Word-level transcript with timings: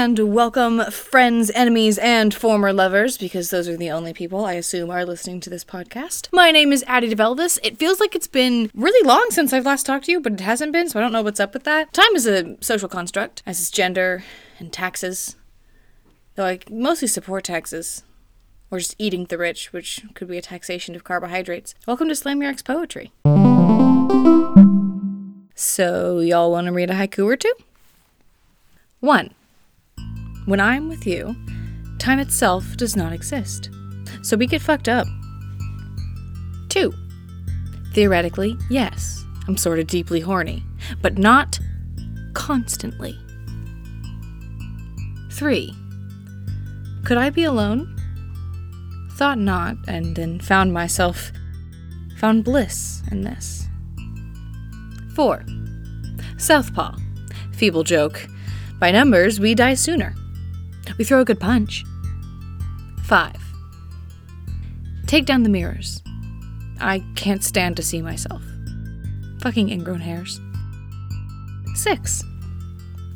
and 0.00 0.32
welcome 0.34 0.80
friends, 0.90 1.50
enemies, 1.50 1.98
and 1.98 2.32
former 2.32 2.72
lovers, 2.72 3.18
because 3.18 3.50
those 3.50 3.68
are 3.68 3.76
the 3.76 3.90
only 3.90 4.14
people 4.14 4.46
I 4.46 4.54
assume 4.54 4.88
are 4.88 5.04
listening 5.04 5.40
to 5.40 5.50
this 5.50 5.62
podcast. 5.62 6.30
My 6.32 6.50
name 6.50 6.72
is 6.72 6.82
Addie 6.86 7.14
DeVelvis. 7.14 7.58
It 7.62 7.76
feels 7.76 8.00
like 8.00 8.14
it's 8.14 8.26
been 8.26 8.70
really 8.74 9.06
long 9.06 9.26
since 9.28 9.52
I've 9.52 9.66
last 9.66 9.84
talked 9.84 10.06
to 10.06 10.12
you, 10.12 10.18
but 10.18 10.32
it 10.32 10.40
hasn't 10.40 10.72
been, 10.72 10.88
so 10.88 10.98
I 10.98 11.02
don't 11.02 11.12
know 11.12 11.20
what's 11.20 11.38
up 11.38 11.52
with 11.52 11.64
that. 11.64 11.92
Time 11.92 12.16
is 12.16 12.26
a 12.26 12.56
social 12.62 12.88
construct, 12.88 13.42
as 13.44 13.60
is 13.60 13.70
gender 13.70 14.24
and 14.58 14.72
taxes. 14.72 15.36
Though 16.34 16.46
I 16.46 16.60
mostly 16.70 17.06
support 17.06 17.44
taxes. 17.44 18.02
Or 18.70 18.78
just 18.78 18.94
eating 18.96 19.26
the 19.26 19.36
rich, 19.36 19.70
which 19.74 20.00
could 20.14 20.28
be 20.28 20.38
a 20.38 20.42
taxation 20.42 20.94
of 20.94 21.04
carbohydrates. 21.04 21.74
Welcome 21.86 22.08
to 22.08 22.14
Slam 22.14 22.40
Your 22.40 22.50
Ex 22.50 22.62
Poetry. 22.62 23.12
So, 25.54 26.20
y'all 26.20 26.50
want 26.52 26.68
to 26.68 26.72
read 26.72 26.88
a 26.88 26.94
haiku 26.94 27.26
or 27.26 27.36
two? 27.36 27.52
1. 29.00 29.34
When 30.50 30.58
I'm 30.58 30.88
with 30.88 31.06
you, 31.06 31.36
time 32.00 32.18
itself 32.18 32.76
does 32.76 32.96
not 32.96 33.12
exist. 33.12 33.70
So 34.22 34.36
we 34.36 34.48
get 34.48 34.60
fucked 34.60 34.88
up. 34.88 35.06
2. 36.70 36.92
Theoretically, 37.94 38.56
yes, 38.68 39.24
I'm 39.46 39.56
sort 39.56 39.78
of 39.78 39.86
deeply 39.86 40.18
horny, 40.18 40.64
but 41.00 41.18
not 41.18 41.60
constantly. 42.34 43.16
3. 45.30 45.72
Could 47.04 47.16
I 47.16 47.30
be 47.30 47.44
alone? 47.44 47.96
Thought 49.12 49.38
not, 49.38 49.76
and 49.86 50.16
then 50.16 50.40
found 50.40 50.72
myself, 50.72 51.30
found 52.16 52.42
bliss 52.42 53.04
in 53.12 53.20
this. 53.20 53.68
4. 55.14 55.44
Southpaw. 56.38 56.96
Feeble 57.52 57.84
joke. 57.84 58.26
By 58.80 58.90
numbers, 58.90 59.38
we 59.38 59.54
die 59.54 59.74
sooner. 59.74 60.16
We 60.98 61.04
throw 61.04 61.20
a 61.20 61.24
good 61.24 61.40
punch. 61.40 61.84
5. 63.04 63.34
Take 65.06 65.26
down 65.26 65.42
the 65.42 65.48
mirrors. 65.48 66.02
I 66.80 67.04
can't 67.16 67.42
stand 67.42 67.76
to 67.76 67.82
see 67.82 68.00
myself. 68.00 68.42
Fucking 69.40 69.70
ingrown 69.70 70.00
hairs. 70.00 70.40
6. 71.74 72.22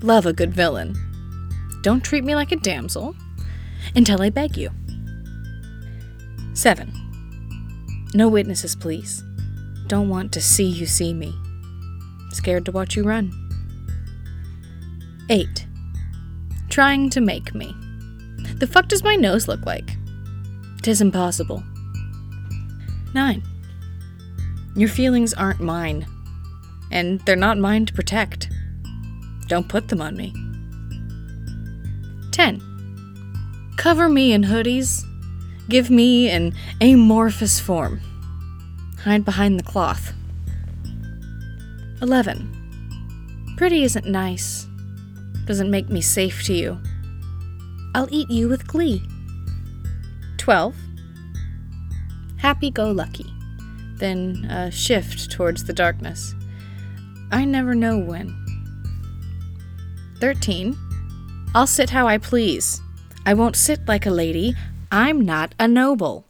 Love 0.02 0.27
a 0.27 0.33
good 0.33 0.52
villain. 0.52 0.95
Don't 1.83 2.02
treat 2.02 2.25
me 2.25 2.34
like 2.34 2.50
a 2.50 2.56
damsel 2.56 3.14
until 3.95 4.22
I 4.22 4.30
beg 4.30 4.56
you. 4.56 4.70
7. 6.55 6.92
No 8.14 8.28
witnesses, 8.28 8.75
please. 8.75 9.22
Don't 9.86 10.08
want 10.08 10.33
to 10.33 10.41
see 10.41 10.64
you 10.64 10.86
see 10.86 11.12
me. 11.12 11.34
Scared 12.30 12.64
to 12.64 12.72
watch 12.72 12.97
you 12.97 13.05
run. 13.05 13.33
8. 15.30 15.67
Trying 16.75 17.08
to 17.11 17.20
make 17.20 17.55
me. 17.55 17.72
The 18.56 18.67
fuck 18.67 18.89
does 18.89 19.05
my 19.05 19.14
nose 19.14 19.47
look 19.47 19.64
like? 19.64 19.97
Tis 20.83 21.00
impossible. 21.00 21.62
9. 23.14 23.42
Your 24.75 24.89
feelings 24.89 25.33
aren't 25.34 25.61
mine, 25.61 26.05
and 26.91 27.20
they're 27.20 27.36
not 27.36 27.58
mine 27.58 27.86
to 27.86 27.92
protect. 27.92 28.50
Don't 29.47 29.69
put 29.69 29.86
them 29.86 30.02
on 30.02 30.17
me. 30.17 30.34
10. 32.33 32.61
Cover 33.77 34.08
me 34.08 34.33
in 34.33 34.42
hoodies. 34.42 35.05
Give 35.69 35.91
me 35.91 36.28
an 36.28 36.55
amorphous 36.80 37.61
form. 37.61 38.00
Hide 38.98 39.25
behind 39.25 39.61
the 39.61 39.62
cloth. 39.62 40.12
11. 42.02 43.55
Pretty 43.56 43.84
isn't 43.84 44.06
nice. 44.06 44.67
Doesn't 45.47 45.70
make 45.70 45.89
me 45.89 46.00
safe 46.00 46.42
to 46.45 46.55
you. 46.55 46.80
I'll 47.95 48.08
eat 48.11 48.30
you 48.30 48.48
with 48.48 48.67
glee. 48.67 49.02
12. 50.39 50.74
Happy 52.36 52.70
go 52.70 52.91
lucky. 52.91 53.27
Then 53.96 54.45
a 54.51 54.70
shift 54.70 55.30
towards 55.30 55.64
the 55.64 55.73
darkness. 55.73 56.35
I 57.30 57.45
never 57.45 57.74
know 57.74 57.98
when. 57.98 58.35
13. 60.20 60.77
I'll 61.55 61.67
sit 61.67 61.90
how 61.90 62.07
I 62.07 62.19
please. 62.19 62.80
I 63.27 63.35
won't 63.35 63.57
sit 63.57 63.86
like 63.86 64.07
a 64.07 64.11
lady. 64.11 64.55
I'm 64.90 65.20
not 65.20 65.55
a 65.58 65.69
noble. 65.69 66.27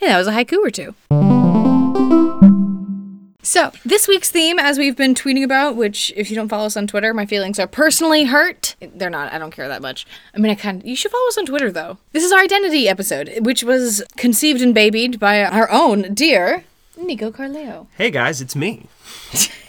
Yeah, 0.00 0.08
that 0.08 0.18
was 0.18 0.26
a 0.28 0.32
haiku 0.32 0.58
or 0.58 0.70
two. 0.70 1.37
So, 3.48 3.72
this 3.82 4.06
week's 4.06 4.30
theme, 4.30 4.58
as 4.58 4.76
we've 4.76 4.94
been 4.94 5.14
tweeting 5.14 5.42
about, 5.42 5.74
which 5.74 6.12
if 6.14 6.28
you 6.28 6.36
don't 6.36 6.50
follow 6.50 6.66
us 6.66 6.76
on 6.76 6.86
Twitter, 6.86 7.14
my 7.14 7.24
feelings 7.24 7.58
are 7.58 7.66
personally 7.66 8.24
hurt. 8.24 8.76
They're 8.78 9.08
not, 9.08 9.32
I 9.32 9.38
don't 9.38 9.52
care 9.52 9.68
that 9.68 9.80
much. 9.80 10.06
I 10.34 10.38
mean, 10.38 10.52
I 10.52 10.54
kind 10.54 10.82
of, 10.82 10.86
you 10.86 10.94
should 10.94 11.10
follow 11.10 11.26
us 11.28 11.38
on 11.38 11.46
Twitter 11.46 11.72
though. 11.72 11.96
This 12.12 12.24
is 12.24 12.30
our 12.30 12.40
identity 12.40 12.90
episode, 12.90 13.32
which 13.40 13.64
was 13.64 14.04
conceived 14.18 14.60
and 14.60 14.74
babied 14.74 15.18
by 15.18 15.42
our 15.42 15.70
own 15.70 16.12
dear 16.12 16.64
Niko 17.00 17.34
Carleo. 17.34 17.86
Hey 17.96 18.10
guys, 18.10 18.42
it's 18.42 18.54
me. 18.54 18.86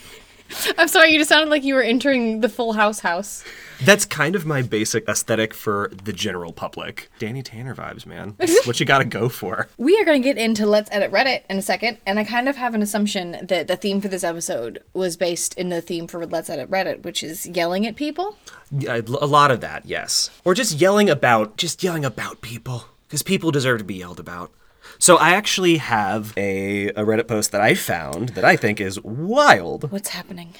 I'm 0.77 0.87
sorry, 0.87 1.11
you 1.11 1.19
just 1.19 1.29
sounded 1.29 1.49
like 1.49 1.63
you 1.63 1.75
were 1.75 1.81
entering 1.81 2.41
the 2.41 2.49
Full 2.49 2.73
House 2.73 2.99
house. 2.99 3.43
That's 3.83 4.05
kind 4.05 4.35
of 4.35 4.45
my 4.45 4.61
basic 4.61 5.07
aesthetic 5.07 5.53
for 5.53 5.91
the 6.03 6.11
general 6.11 6.51
public. 6.51 7.09
Danny 7.17 7.41
Tanner 7.41 7.73
vibes, 7.73 8.05
man. 8.05 8.35
That's 8.37 8.67
what 8.67 8.79
you 8.79 8.85
gotta 8.85 9.05
go 9.05 9.29
for. 9.29 9.67
We 9.77 9.97
are 9.99 10.05
going 10.05 10.21
to 10.21 10.27
get 10.27 10.37
into 10.37 10.65
Let's 10.65 10.89
Edit 10.91 11.11
Reddit 11.11 11.43
in 11.49 11.57
a 11.57 11.61
second, 11.61 11.97
and 12.05 12.19
I 12.19 12.23
kind 12.23 12.49
of 12.49 12.57
have 12.57 12.75
an 12.75 12.81
assumption 12.81 13.37
that 13.41 13.67
the 13.67 13.75
theme 13.77 14.01
for 14.01 14.07
this 14.07 14.23
episode 14.23 14.83
was 14.93 15.17
based 15.17 15.57
in 15.57 15.69
the 15.69 15.81
theme 15.81 16.07
for 16.07 16.25
Let's 16.25 16.49
Edit 16.49 16.69
Reddit, 16.69 17.03
which 17.03 17.23
is 17.23 17.47
yelling 17.47 17.87
at 17.87 17.95
people. 17.95 18.37
Yeah, 18.71 18.97
a 18.97 19.25
lot 19.25 19.51
of 19.51 19.61
that, 19.61 19.85
yes. 19.85 20.29
Or 20.43 20.53
just 20.53 20.79
yelling 20.79 21.09
about, 21.09 21.57
just 21.57 21.81
yelling 21.83 22.05
about 22.05 22.41
people. 22.41 22.85
Because 23.07 23.23
people 23.23 23.49
deserve 23.49 23.79
to 23.79 23.83
be 23.83 23.95
yelled 23.95 24.19
about. 24.19 24.51
So 24.99 25.15
I 25.15 25.29
actually 25.29 25.77
have 25.77 26.33
a, 26.37 26.89
a 26.89 27.05
Reddit 27.05 27.27
post 27.27 27.53
that 27.53 27.61
I 27.61 27.73
found 27.73 28.29
that 28.29 28.43
I 28.43 28.57
think 28.57 28.81
is 28.81 29.01
wild. 29.01 29.89
What's 29.91 30.09
happening? 30.09 30.53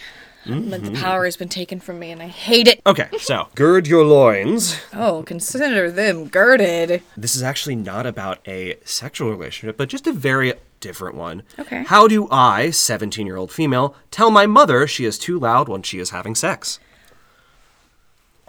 Like 0.46 0.82
the 0.82 0.92
mm-hmm. 0.92 1.02
power 1.02 1.26
has 1.26 1.36
been 1.36 1.50
taken 1.50 1.80
from 1.80 2.00
me 2.00 2.12
and 2.12 2.22
I 2.22 2.28
hate 2.28 2.68
it. 2.68 2.82
Okay, 2.88 3.10
so 3.20 3.50
gird 3.56 3.86
your 3.86 4.06
loins. 4.06 4.80
Oh, 4.94 5.24
consider 5.24 5.92
them 5.92 6.28
girded. 6.28 7.04
This 7.18 7.36
is 7.36 7.44
actually 7.44 7.76
not 7.76 8.06
about 8.06 8.40
a 8.48 8.78
sexual 8.86 9.30
relationship, 9.30 9.78
but 9.78 9.90
just 9.90 10.08
a 10.08 10.14
very 10.14 10.54
different 10.80 11.16
one. 11.16 11.44
Okay. 11.60 11.84
How 11.84 12.08
do 12.08 12.28
I, 12.32 12.70
17 12.70 13.28
year 13.28 13.36
old 13.36 13.52
female, 13.52 13.96
tell 14.10 14.32
my 14.32 14.46
mother 14.46 14.88
she 14.88 15.06
is 15.06 15.20
too 15.20 15.38
loud 15.38 15.68
when 15.68 15.84
she 15.84 16.00
is 16.00 16.12
having 16.12 16.34
sex? 16.34 16.80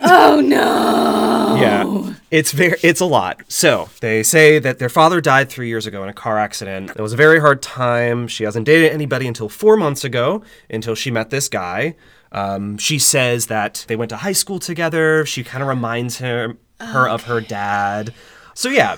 Oh 0.03 0.41
no! 0.41 1.57
Yeah, 1.61 2.15
it's 2.31 2.53
very 2.53 2.79
it's 2.83 3.01
a 3.01 3.05
lot. 3.05 3.43
So 3.49 3.89
they 4.01 4.23
say 4.23 4.59
that 4.59 4.79
their 4.79 4.89
father 4.89 5.21
died 5.21 5.51
three 5.51 5.69
years 5.69 5.87
ago 5.87 6.03
in 6.03 6.09
a 6.09 6.15
car 6.15 6.39
accident. 6.39 6.91
It 6.91 7.03
was 7.03 7.13
a 7.13 7.17
very 7.17 7.41
hard 7.41 7.63
time. 7.63 8.27
She 8.29 8.45
hasn't 8.45 8.67
dated 8.67 8.93
anybody 8.93 9.27
until 9.27 9.49
four 9.49 9.77
months 9.77 10.05
ago, 10.05 10.43
until 10.71 10.95
she 10.95 11.11
met 11.11 11.31
this 11.31 11.49
guy. 11.49 11.97
Um, 12.33 12.79
she 12.79 12.99
says 12.99 13.47
that 13.47 13.85
they 13.89 13.97
went 13.97 14.11
to 14.11 14.17
high 14.17 14.33
school 14.33 14.59
together. 14.59 15.27
She 15.27 15.45
kind 15.45 15.63
of 15.63 15.69
reminds 15.69 16.19
him 16.19 16.59
her 16.81 17.09
of 17.09 17.25
her 17.25 17.41
dad. 17.41 18.15
So 18.55 18.69
yeah, 18.69 18.97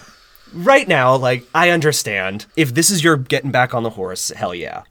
right 0.52 0.86
now, 0.86 1.16
like 1.16 1.44
I 1.54 1.70
understand 1.70 2.46
if 2.56 2.74
this 2.74 2.90
is 2.90 3.02
your 3.02 3.16
getting 3.16 3.50
back 3.50 3.74
on 3.74 3.82
the 3.82 3.90
horse, 3.90 4.28
hell 4.28 4.54
yeah. 4.54 4.82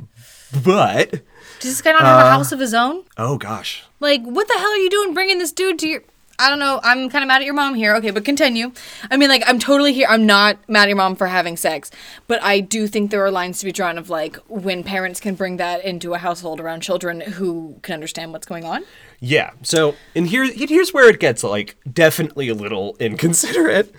But 0.63 1.21
Does 1.61 1.71
this 1.71 1.81
guy 1.81 1.91
not 1.93 2.01
have 2.01 2.25
a 2.25 2.29
house 2.29 2.51
of 2.51 2.59
his 2.59 2.73
own? 2.73 3.03
oh 3.17 3.37
gosh, 3.37 3.83
Like, 3.99 4.23
what 4.23 4.47
the 4.47 4.55
hell 4.55 4.69
are 4.71 4.77
you 4.77 4.89
doing 4.89 5.13
bringing 5.13 5.37
this 5.39 5.51
dude 5.51 5.79
to 5.79 5.87
your. 5.87 6.03
I 6.39 6.49
don't 6.49 6.57
know. 6.57 6.79
I'm 6.83 7.07
kind 7.11 7.23
of 7.23 7.27
mad 7.27 7.41
at 7.41 7.45
your 7.45 7.53
mom 7.53 7.75
here. 7.75 7.93
Okay, 7.97 8.09
but 8.09 8.25
continue. 8.25 8.71
I 9.11 9.17
mean, 9.17 9.29
like, 9.29 9.43
I'm 9.45 9.59
totally 9.59 9.93
here. 9.93 10.07
I'm 10.09 10.25
not 10.25 10.57
mad 10.67 10.83
at 10.83 10.87
your 10.87 10.97
mom 10.97 11.15
for 11.15 11.27
having 11.27 11.55
sex, 11.55 11.91
but 12.25 12.41
I 12.41 12.61
do 12.61 12.87
think 12.87 13.11
there 13.11 13.23
are 13.23 13.29
lines 13.29 13.59
to 13.59 13.65
be 13.65 13.71
drawn 13.71 13.99
of 13.99 14.09
like 14.09 14.37
when 14.47 14.83
parents 14.83 15.19
can 15.19 15.35
bring 15.35 15.57
that 15.57 15.85
into 15.85 16.15
a 16.15 16.17
household 16.17 16.59
around 16.59 16.81
children 16.81 17.21
who 17.21 17.77
can 17.83 17.93
understand 17.93 18.33
what's 18.33 18.47
going 18.47 18.65
on. 18.65 18.83
Yeah. 19.19 19.51
So, 19.61 19.93
and 20.15 20.25
here, 20.25 20.51
here's 20.51 20.91
where 20.95 21.07
it 21.07 21.19
gets 21.19 21.43
like 21.43 21.75
definitely 21.93 22.49
a 22.49 22.55
little 22.55 22.95
inconsiderate. 22.99 23.93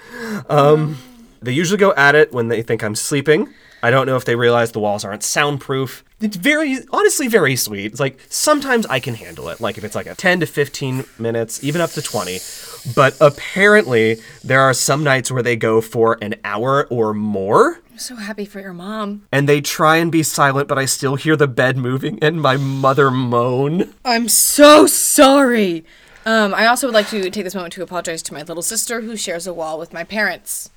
Um, 0.50 0.98
they 1.40 1.52
usually 1.52 1.78
go 1.78 1.94
at 1.94 2.16
it 2.16 2.32
when 2.32 2.48
they 2.48 2.62
think 2.62 2.82
I'm 2.82 2.96
sleeping. 2.96 3.54
I 3.84 3.90
don't 3.90 4.06
know 4.06 4.16
if 4.16 4.24
they 4.24 4.36
realize 4.36 4.72
the 4.72 4.80
walls 4.80 5.04
aren't 5.04 5.22
soundproof. 5.22 6.04
It's 6.22 6.36
very, 6.36 6.78
honestly, 6.92 7.26
very 7.26 7.56
sweet. 7.56 7.86
It's 7.86 8.00
like 8.00 8.16
sometimes 8.28 8.86
I 8.86 9.00
can 9.00 9.14
handle 9.14 9.48
it, 9.48 9.60
like 9.60 9.76
if 9.76 9.82
it's 9.82 9.96
like 9.96 10.06
a 10.06 10.14
10 10.14 10.40
to 10.40 10.46
15 10.46 11.04
minutes, 11.18 11.64
even 11.64 11.80
up 11.80 11.90
to 11.90 12.02
20. 12.02 12.38
But 12.94 13.16
apparently, 13.20 14.20
there 14.44 14.60
are 14.60 14.72
some 14.72 15.02
nights 15.02 15.32
where 15.32 15.42
they 15.42 15.56
go 15.56 15.80
for 15.80 16.18
an 16.22 16.36
hour 16.44 16.86
or 16.90 17.12
more. 17.12 17.80
I'm 17.90 17.98
so 17.98 18.14
happy 18.14 18.44
for 18.44 18.60
your 18.60 18.72
mom. 18.72 19.24
And 19.32 19.48
they 19.48 19.60
try 19.60 19.96
and 19.96 20.12
be 20.12 20.22
silent, 20.22 20.68
but 20.68 20.78
I 20.78 20.84
still 20.84 21.16
hear 21.16 21.34
the 21.34 21.48
bed 21.48 21.76
moving 21.76 22.20
and 22.22 22.40
my 22.40 22.56
mother 22.56 23.10
moan. 23.10 23.92
I'm 24.04 24.28
so 24.28 24.86
sorry. 24.86 25.84
Um, 26.24 26.54
I 26.54 26.66
also 26.66 26.86
would 26.86 26.94
like 26.94 27.08
to 27.08 27.30
take 27.30 27.42
this 27.42 27.54
moment 27.56 27.72
to 27.74 27.82
apologize 27.82 28.22
to 28.22 28.32
my 28.32 28.42
little 28.42 28.62
sister 28.62 29.00
who 29.00 29.16
shares 29.16 29.48
a 29.48 29.52
wall 29.52 29.76
with 29.76 29.92
my 29.92 30.04
parents. 30.04 30.70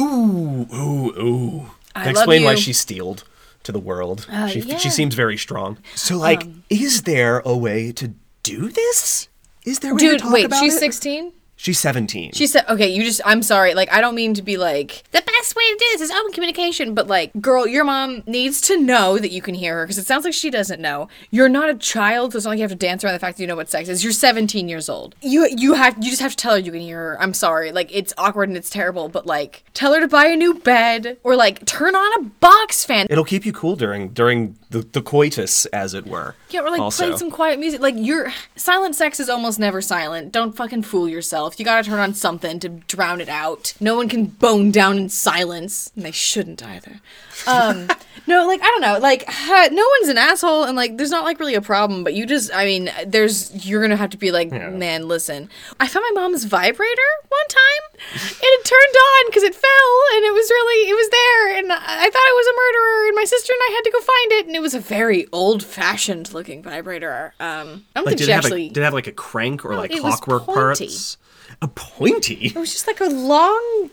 Ooh, 0.00 0.68
ooh, 0.72 1.20
ooh. 1.20 1.70
I 1.96 2.04
love 2.04 2.10
explain 2.12 2.44
why 2.44 2.52
you. 2.52 2.56
she's 2.56 2.78
steeled 2.78 3.24
to 3.64 3.72
the 3.72 3.80
world. 3.80 4.26
Uh, 4.30 4.46
she, 4.46 4.60
yeah. 4.60 4.76
she 4.78 4.90
seems 4.90 5.14
very 5.14 5.36
strong. 5.36 5.78
So, 5.94 6.16
like, 6.16 6.44
um, 6.44 6.64
is 6.70 7.02
there 7.02 7.40
a 7.44 7.56
way 7.56 7.92
to 7.92 8.14
do 8.42 8.68
this? 8.68 9.28
Is 9.64 9.80
there 9.80 9.92
a 9.92 9.94
way 9.94 10.00
to 10.00 10.10
Dude, 10.10 10.20
talk 10.20 10.32
wait, 10.32 10.46
about 10.46 10.60
she's 10.60 10.76
it? 10.76 10.80
16? 10.80 11.32
She's 11.56 11.78
17. 11.78 12.32
She 12.32 12.46
said, 12.46 12.64
okay, 12.70 12.88
you 12.88 13.04
just, 13.04 13.20
I'm 13.24 13.42
sorry. 13.42 13.74
Like, 13.74 13.92
I 13.92 14.00
don't 14.00 14.14
mean 14.14 14.32
to 14.34 14.42
be 14.42 14.56
like, 14.56 15.04
the 15.12 15.20
best 15.50 15.56
way 15.56 15.72
to 15.72 15.78
do 15.78 15.86
this 15.92 16.00
is 16.02 16.10
open 16.10 16.32
communication. 16.32 16.94
But, 16.94 17.06
like, 17.08 17.32
girl, 17.40 17.66
your 17.66 17.84
mom 17.84 18.22
needs 18.26 18.60
to 18.62 18.80
know 18.80 19.18
that 19.18 19.30
you 19.30 19.42
can 19.42 19.54
hear 19.54 19.76
her 19.76 19.84
because 19.84 19.98
it 19.98 20.06
sounds 20.06 20.24
like 20.24 20.34
she 20.34 20.50
doesn't 20.50 20.80
know. 20.80 21.08
You're 21.30 21.48
not 21.48 21.68
a 21.68 21.74
child, 21.74 22.32
so 22.32 22.36
it's 22.36 22.44
not 22.44 22.50
like 22.50 22.58
you 22.58 22.62
have 22.62 22.70
to 22.70 22.76
dance 22.76 23.04
around 23.04 23.14
the 23.14 23.18
fact 23.18 23.36
that 23.36 23.42
you 23.42 23.46
know 23.46 23.56
what 23.56 23.68
sex 23.68 23.88
is. 23.88 24.04
You're 24.04 24.12
17 24.12 24.68
years 24.68 24.88
old. 24.88 25.14
You, 25.22 25.48
you 25.56 25.74
have, 25.74 25.96
you 25.96 26.10
just 26.10 26.22
have 26.22 26.32
to 26.32 26.36
tell 26.36 26.52
her 26.52 26.58
you 26.58 26.72
can 26.72 26.80
hear 26.80 26.98
her. 26.98 27.20
I'm 27.20 27.34
sorry. 27.34 27.72
Like, 27.72 27.94
it's 27.94 28.12
awkward 28.16 28.48
and 28.48 28.56
it's 28.56 28.70
terrible, 28.70 29.08
but, 29.08 29.26
like, 29.26 29.64
tell 29.74 29.94
her 29.94 30.00
to 30.00 30.08
buy 30.08 30.26
a 30.26 30.36
new 30.36 30.54
bed 30.54 31.18
or, 31.22 31.36
like, 31.36 31.64
turn 31.66 31.94
on 31.94 32.20
a 32.20 32.24
box 32.40 32.84
fan. 32.84 33.06
It'll 33.10 33.24
keep 33.24 33.44
you 33.44 33.52
cool 33.52 33.76
during 33.76 34.10
during 34.10 34.56
the, 34.70 34.80
the 34.80 35.02
coitus, 35.02 35.66
as 35.66 35.94
it 35.94 36.06
were. 36.06 36.36
Yeah, 36.48 36.60
or 36.60 36.70
like 36.70 36.80
also. 36.80 37.08
play 37.08 37.16
some 37.16 37.30
quiet 37.30 37.58
music. 37.58 37.80
Like 37.80 37.96
your 37.98 38.32
silent 38.54 38.94
sex 38.94 39.18
is 39.18 39.28
almost 39.28 39.58
never 39.58 39.82
silent. 39.82 40.30
Don't 40.30 40.56
fucking 40.56 40.82
fool 40.82 41.08
yourself. 41.08 41.58
You 41.58 41.64
gotta 41.64 41.88
turn 41.88 41.98
on 41.98 42.14
something 42.14 42.60
to 42.60 42.68
drown 42.68 43.20
it 43.20 43.28
out. 43.28 43.74
No 43.80 43.96
one 43.96 44.08
can 44.08 44.26
bone 44.26 44.70
down 44.70 44.96
in 44.96 45.08
silence, 45.08 45.90
and 45.96 46.04
they 46.04 46.12
shouldn't 46.12 46.62
either. 46.64 47.00
Um, 47.46 47.88
no, 48.30 48.46
like 48.46 48.62
I 48.62 48.66
don't 48.66 48.80
know. 48.80 48.98
Like 48.98 49.28
no 49.72 49.86
one's 50.00 50.08
an 50.08 50.16
asshole, 50.16 50.64
and 50.64 50.76
like 50.76 50.96
there's 50.96 51.10
not 51.10 51.24
like 51.24 51.38
really 51.40 51.54
a 51.54 51.60
problem. 51.60 52.02
But 52.04 52.14
you 52.14 52.24
just, 52.24 52.50
I 52.54 52.64
mean, 52.64 52.90
there's 53.06 53.66
you're 53.66 53.82
gonna 53.82 53.96
have 53.96 54.10
to 54.10 54.16
be 54.16 54.30
like, 54.30 54.50
man, 54.50 55.08
listen. 55.08 55.50
I 55.78 55.86
found 55.86 56.04
my 56.14 56.20
mom's 56.22 56.44
vibrator 56.44 57.10
one 57.28 57.48
time, 57.48 58.00
and 58.14 58.40
it 58.42 58.64
turned 58.64 58.96
on 58.96 59.22
because 59.26 59.42
it 59.42 59.54
fell, 59.54 59.92
and 60.14 60.24
it 60.24 60.32
was 60.32 60.48
really, 60.50 60.88
it 60.90 60.94
was 60.94 61.08
there, 61.10 61.58
and 61.58 61.72
I 61.72 61.76
thought 62.10 62.30
it 62.32 62.36
was 62.36 62.46
a 62.46 62.56
murderer, 62.56 63.06
and 63.08 63.16
my 63.16 63.24
sister 63.24 63.52
and 63.52 63.60
I 63.68 63.72
had 63.74 63.82
to 63.84 63.90
go 63.90 64.00
find 64.00 64.32
it, 64.40 64.46
and 64.46 64.56
it 64.56 64.62
was 64.62 64.74
a 64.74 64.80
very 64.80 65.26
old-fashioned 65.32 66.32
looking 66.32 66.62
vibrator. 66.62 67.34
Um, 67.40 67.84
I 67.94 68.00
don't 68.00 68.04
Like, 68.04 68.04
think 68.06 68.18
did 68.18 68.24
she 68.26 68.30
it 68.30 68.34
have 68.34 68.44
actually. 68.44 68.66
a, 68.66 68.68
did 68.68 68.78
it 68.78 68.84
have 68.84 68.94
like 68.94 69.06
a 69.06 69.12
crank 69.12 69.64
or 69.64 69.74
like 69.76 69.90
it 69.92 70.02
was 70.02 70.14
clockwork 70.20 70.46
parts? 70.46 71.16
A 71.62 71.68
pointy. 71.68 72.46
it 72.46 72.56
was 72.56 72.72
just 72.72 72.86
like 72.86 73.00
a 73.00 73.06
long 73.10 73.90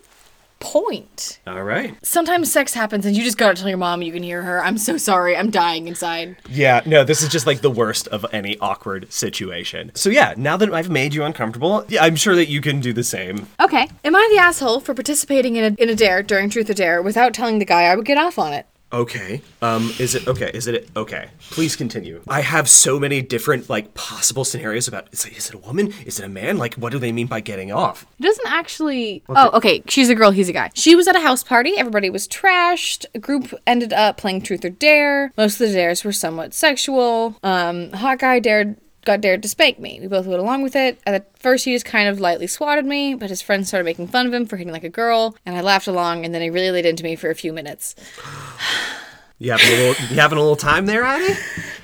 point. 0.60 1.40
All 1.48 1.64
right. 1.64 1.96
Sometimes 2.04 2.52
sex 2.52 2.74
happens 2.74 3.06
and 3.06 3.16
you 3.16 3.24
just 3.24 3.38
gotta 3.38 3.56
tell 3.56 3.70
your 3.70 3.78
mom 3.78 4.02
you 4.02 4.12
can 4.12 4.24
hear 4.24 4.42
her. 4.42 4.64
I'm 4.64 4.78
so 4.78 4.98
sorry. 4.98 5.36
I'm 5.36 5.50
dying 5.50 5.88
inside. 5.88 6.38
Yeah, 6.50 6.82
no, 6.86 7.04
this 7.04 7.22
is 7.22 7.30
just 7.30 7.48
like 7.48 7.62
the 7.62 7.70
worst 7.70 8.08
of 8.08 8.26
any 8.32 8.58
awkward 8.60 9.12
situation. 9.12 9.92
So 9.96 10.10
yeah, 10.10 10.34
now 10.38 10.58
that 10.58 10.74
I've 10.74 10.90
made 10.90 11.14
you 11.14 11.24
uncomfortable, 11.24 11.86
yeah, 11.88 12.04
I'm 12.04 12.16
sure 12.16 12.36
that 12.36 12.50
you 12.50 12.62
can 12.62 12.80
do 12.80 12.94
the 12.94 13.04
same. 13.04 13.48
Okay. 13.60 13.88
Am 14.04 14.16
I 14.16 14.30
the 14.32 14.40
asshole 14.40 14.80
for 14.80 14.94
participating 14.94 15.56
in 15.56 15.74
a, 15.74 15.82
in 15.82 15.90
a 15.90 15.96
dare 15.96 16.24
during 16.24 16.50
Truth 16.50 16.70
or 16.70 16.74
Dare 16.74 17.02
without 17.02 17.34
telling 17.34 17.60
the 17.60 17.66
guy 17.66 17.84
I 17.84 17.96
would 17.96 18.06
get 18.06 18.18
off 18.18 18.40
on 18.40 18.54
it? 18.54 18.66
Okay. 18.92 19.42
Um, 19.62 19.92
is 20.00 20.16
it 20.16 20.28
okay? 20.28 20.50
Is 20.54 20.68
it 20.68 20.90
okay? 20.96 21.30
Please 21.50 21.76
continue. 21.76 22.22
I 22.28 22.42
have 22.42 22.70
so 22.70 23.00
many 23.00 23.22
different 23.22 23.70
like 23.70 23.94
possible 23.94 24.46
scenarios 24.46 24.88
about. 24.88 25.10
Is 25.12 25.26
it, 25.26 25.38
is 25.38 25.50
it 25.50 25.56
a 25.56 25.58
woman? 25.58 25.94
Is 26.06 26.20
it 26.20 26.26
a 26.26 26.30
man? 26.30 26.58
Like, 26.58 26.76
what 26.76 26.92
do 26.92 27.00
they 27.00 27.12
mean 27.12 27.28
by 27.28 27.42
getting 27.42 27.72
off? 27.72 28.06
It 28.20 28.24
doesn't 28.24 28.48
actually. 28.48 29.24
oh, 29.28 29.52
okay. 29.58 29.84
She's 29.88 30.10
a 30.10 30.16
girl. 30.16 30.32
He's 30.32 30.48
a 30.48 30.54
guy. 30.54 30.72
She 30.74 30.96
was 30.96 31.08
at 31.08 31.16
a 31.16 31.20
house 31.20 31.44
party. 31.44 31.74
Everybody 31.78 32.10
was 32.10 32.28
trashed. 32.28 33.06
A 33.14 33.20
group 33.20 33.54
ended 33.66 33.92
up 33.92 34.18
playing 34.18 34.42
Truth 34.42 34.64
or 34.64 34.70
Dare. 34.70 35.34
Most 35.38 35.60
of 35.60 35.68
the 35.68 35.74
dares 35.74 36.06
were 36.06 36.14
somewhat 36.14 36.54
sexual. 36.54 37.36
Um, 37.44 37.92
hot 37.92 38.20
guy 38.20 38.40
dared 38.40 38.78
got 39.08 39.22
dared 39.22 39.42
to 39.42 39.50
spank 39.50 39.80
me. 39.80 40.00
We 40.00 40.08
both 40.08 40.28
went 40.28 40.40
along 40.40 40.62
with 40.62 40.76
it. 40.76 41.00
At 41.06 41.26
first, 41.40 41.66
he 41.66 41.74
just 41.74 41.86
kind 41.86 42.08
of 42.08 42.20
lightly 42.20 42.46
swatted 42.46 42.86
me, 42.86 43.16
but 43.16 43.30
his 43.30 43.42
friends 43.42 43.70
started 43.70 43.86
making 43.86 44.10
fun 44.10 44.28
of 44.28 44.34
him 44.34 44.46
for 44.46 44.58
hitting 44.58 44.74
like 44.74 44.84
a 44.84 44.90
girl, 44.90 45.36
and 45.46 45.56
I 45.56 45.62
laughed 45.62 45.88
along. 45.88 46.26
And 46.26 46.36
then 46.36 46.42
he 46.42 46.50
really 46.50 46.72
laid 46.72 46.86
into 46.86 47.04
me 47.04 47.16
for 47.16 47.30
a 47.30 47.36
few 47.36 47.52
minutes. 47.52 47.96
You 49.40 49.52
having 49.52 49.68
a 49.68 49.70
little? 49.70 50.06
You 50.08 50.20
having 50.20 50.38
a 50.38 50.42
little 50.42 50.56
time 50.56 50.88
there, 50.88 51.04
Addie? 51.04 51.36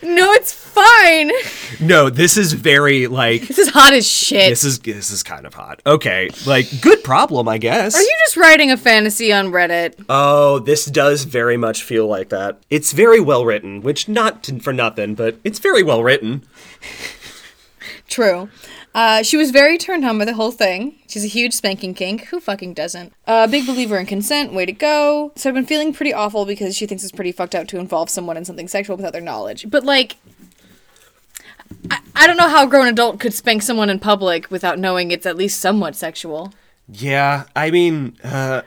No, 0.01 0.31
it's 0.33 0.51
fine. 0.51 1.31
No, 1.79 2.09
this 2.09 2.35
is 2.35 2.53
very 2.53 3.05
like. 3.05 3.47
This 3.47 3.59
is 3.59 3.69
hot 3.69 3.93
as 3.93 4.07
shit. 4.07 4.49
This 4.49 4.63
is 4.63 4.79
this 4.79 5.11
is 5.11 5.21
kind 5.21 5.45
of 5.45 5.53
hot. 5.53 5.79
Okay, 5.85 6.29
like 6.47 6.81
good 6.81 7.03
problem, 7.03 7.47
I 7.47 7.59
guess. 7.59 7.95
Are 7.95 8.01
you 8.01 8.15
just 8.25 8.37
writing 8.37 8.71
a 8.71 8.77
fantasy 8.77 9.31
on 9.31 9.49
Reddit? 9.51 10.03
Oh, 10.09 10.59
this 10.59 10.85
does 10.85 11.25
very 11.25 11.55
much 11.55 11.83
feel 11.83 12.07
like 12.07 12.29
that. 12.29 12.59
It's 12.71 12.91
very 12.91 13.19
well 13.19 13.45
written, 13.45 13.81
which 13.81 14.09
not 14.09 14.49
for 14.61 14.73
nothing, 14.73 15.13
but 15.13 15.37
it's 15.43 15.59
very 15.59 15.83
well 15.83 16.03
written. 16.03 16.43
True. 18.13 18.47
Uh, 18.93 19.23
she 19.23 19.37
was 19.37 19.49
very 19.49 19.75
turned 19.75 20.05
on 20.05 20.19
by 20.19 20.25
the 20.25 20.35
whole 20.35 20.51
thing. 20.51 20.99
She's 21.07 21.23
a 21.23 21.27
huge 21.27 21.51
spanking 21.51 21.95
kink. 21.95 22.25
Who 22.25 22.39
fucking 22.39 22.75
doesn't? 22.75 23.11
A 23.25 23.31
uh, 23.31 23.47
big 23.47 23.65
believer 23.65 23.97
in 23.97 24.05
consent. 24.05 24.53
Way 24.53 24.67
to 24.67 24.71
go. 24.71 25.31
So 25.35 25.49
I've 25.49 25.55
been 25.55 25.65
feeling 25.65 25.93
pretty 25.93 26.13
awful 26.13 26.45
because 26.45 26.77
she 26.77 26.85
thinks 26.85 27.01
it's 27.01 27.11
pretty 27.11 27.31
fucked 27.31 27.55
up 27.55 27.67
to 27.69 27.79
involve 27.79 28.11
someone 28.11 28.37
in 28.37 28.45
something 28.45 28.67
sexual 28.67 28.97
without 28.97 29.13
their 29.13 29.21
knowledge. 29.21 29.67
But 29.67 29.83
like, 29.83 30.17
I, 31.89 32.01
I 32.15 32.27
don't 32.27 32.37
know 32.37 32.49
how 32.49 32.67
a 32.67 32.69
grown 32.69 32.87
adult 32.87 33.19
could 33.19 33.33
spank 33.33 33.63
someone 33.63 33.89
in 33.89 33.97
public 33.97 34.51
without 34.51 34.77
knowing 34.77 35.09
it's 35.09 35.25
at 35.25 35.35
least 35.35 35.59
somewhat 35.59 35.95
sexual. 35.95 36.53
Yeah, 36.87 37.45
I 37.55 37.71
mean, 37.71 38.15
uh, 38.23 38.61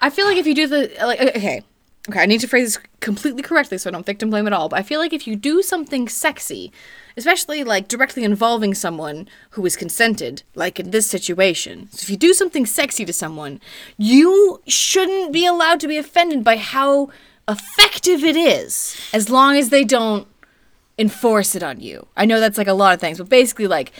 I 0.00 0.10
feel 0.10 0.26
like 0.26 0.36
if 0.36 0.46
you 0.46 0.54
do 0.54 0.68
the 0.68 0.92
like 1.04 1.20
okay. 1.36 1.64
Okay, 2.08 2.20
I 2.20 2.26
need 2.26 2.40
to 2.40 2.48
phrase 2.48 2.74
this 2.74 2.84
completely 3.00 3.42
correctly 3.42 3.78
so 3.78 3.90
I 3.90 3.92
don't 3.92 4.06
victim 4.06 4.30
blame 4.30 4.46
at 4.46 4.52
all. 4.52 4.68
But 4.68 4.78
I 4.78 4.82
feel 4.82 5.00
like 5.00 5.12
if 5.12 5.26
you 5.26 5.34
do 5.34 5.62
something 5.62 6.08
sexy, 6.08 6.72
especially 7.16 7.64
like 7.64 7.88
directly 7.88 8.24
involving 8.24 8.74
someone 8.74 9.28
who 9.50 9.64
is 9.66 9.76
consented, 9.76 10.42
like 10.54 10.80
in 10.80 10.90
this 10.90 11.06
situation, 11.06 11.88
so 11.90 12.04
if 12.04 12.10
you 12.10 12.16
do 12.16 12.32
something 12.32 12.66
sexy 12.66 13.04
to 13.04 13.12
someone, 13.12 13.60
you 13.96 14.60
shouldn't 14.66 15.32
be 15.32 15.46
allowed 15.46 15.80
to 15.80 15.88
be 15.88 15.98
offended 15.98 16.42
by 16.44 16.56
how 16.56 17.10
effective 17.48 18.22
it 18.22 18.36
is, 18.36 18.96
as 19.12 19.28
long 19.28 19.56
as 19.56 19.70
they 19.70 19.84
don't 19.84 20.26
enforce 20.98 21.54
it 21.54 21.62
on 21.62 21.80
you. 21.80 22.06
I 22.16 22.24
know 22.24 22.40
that's 22.40 22.58
like 22.58 22.68
a 22.68 22.74
lot 22.74 22.94
of 22.94 23.00
things, 23.00 23.18
but 23.18 23.28
basically, 23.28 23.66
like, 23.66 23.92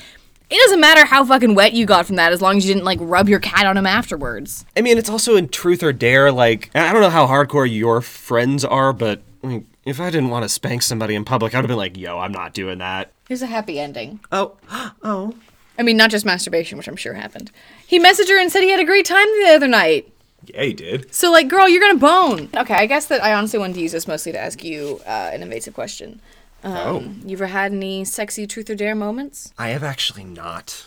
it 0.50 0.56
doesn't 0.64 0.80
matter 0.80 1.06
how 1.06 1.24
fucking 1.24 1.54
wet 1.54 1.72
you 1.72 1.86
got 1.86 2.06
from 2.06 2.16
that 2.16 2.32
as 2.32 2.42
long 2.42 2.58
as 2.58 2.66
you 2.66 2.74
didn't 2.74 2.84
like 2.84 2.98
rub 3.00 3.28
your 3.28 3.40
cat 3.40 3.66
on 3.66 3.76
him 3.76 3.86
afterwards. 3.86 4.66
I 4.76 4.82
mean, 4.82 4.98
it's 4.98 5.08
also 5.08 5.36
in 5.36 5.48
Truth 5.48 5.82
or 5.82 5.94
Dare. 5.94 6.30
Like, 6.30 6.70
I 6.74 6.92
don't 6.92 7.00
know 7.00 7.10
how 7.10 7.26
hardcore 7.26 7.70
your 7.70 8.02
friends 8.02 8.62
are, 8.64 8.92
but 8.92 9.22
I 9.42 9.46
mean, 9.46 9.66
if 9.84 10.00
I 10.00 10.10
didn't 10.10 10.30
want 10.30 10.44
to 10.44 10.48
spank 10.48 10.82
somebody 10.82 11.14
in 11.14 11.24
public, 11.24 11.54
I'd 11.54 11.58
have 11.58 11.68
been 11.68 11.76
like, 11.76 11.96
"Yo, 11.96 12.18
I'm 12.18 12.32
not 12.32 12.54
doing 12.54 12.78
that." 12.78 13.12
Here's 13.28 13.42
a 13.42 13.46
happy 13.46 13.78
ending. 13.78 14.20
Oh, 14.30 14.56
oh. 15.02 15.34
I 15.78 15.82
mean, 15.82 15.96
not 15.96 16.10
just 16.10 16.26
masturbation, 16.26 16.76
which 16.76 16.86
I'm 16.88 16.96
sure 16.96 17.14
happened. 17.14 17.50
He 17.86 17.98
messaged 17.98 18.28
her 18.28 18.38
and 18.40 18.52
said 18.52 18.62
he 18.62 18.70
had 18.70 18.80
a 18.80 18.84
great 18.84 19.06
time 19.06 19.26
the 19.42 19.52
other 19.54 19.68
night. 19.68 20.12
Yeah, 20.44 20.62
he 20.64 20.72
did. 20.74 21.14
So, 21.14 21.30
like, 21.32 21.48
girl, 21.48 21.68
you're 21.68 21.80
gonna 21.80 21.98
bone. 21.98 22.48
Okay, 22.56 22.74
I 22.74 22.86
guess 22.86 23.06
that 23.06 23.22
I 23.22 23.32
honestly 23.32 23.58
wanted 23.58 23.74
to 23.74 23.80
use 23.80 23.92
this 23.92 24.06
mostly 24.08 24.32
to 24.32 24.38
ask 24.38 24.62
you 24.62 25.00
uh, 25.06 25.30
an 25.32 25.42
invasive 25.42 25.72
question. 25.74 26.20
Um, 26.64 26.72
Oh. 26.76 27.00
You 27.24 27.36
ever 27.36 27.46
had 27.46 27.72
any 27.72 28.04
sexy 28.04 28.46
truth 28.46 28.68
or 28.70 28.74
dare 28.74 28.94
moments? 28.94 29.52
I 29.58 29.68
have 29.68 29.82
actually 29.82 30.24
not. 30.24 30.86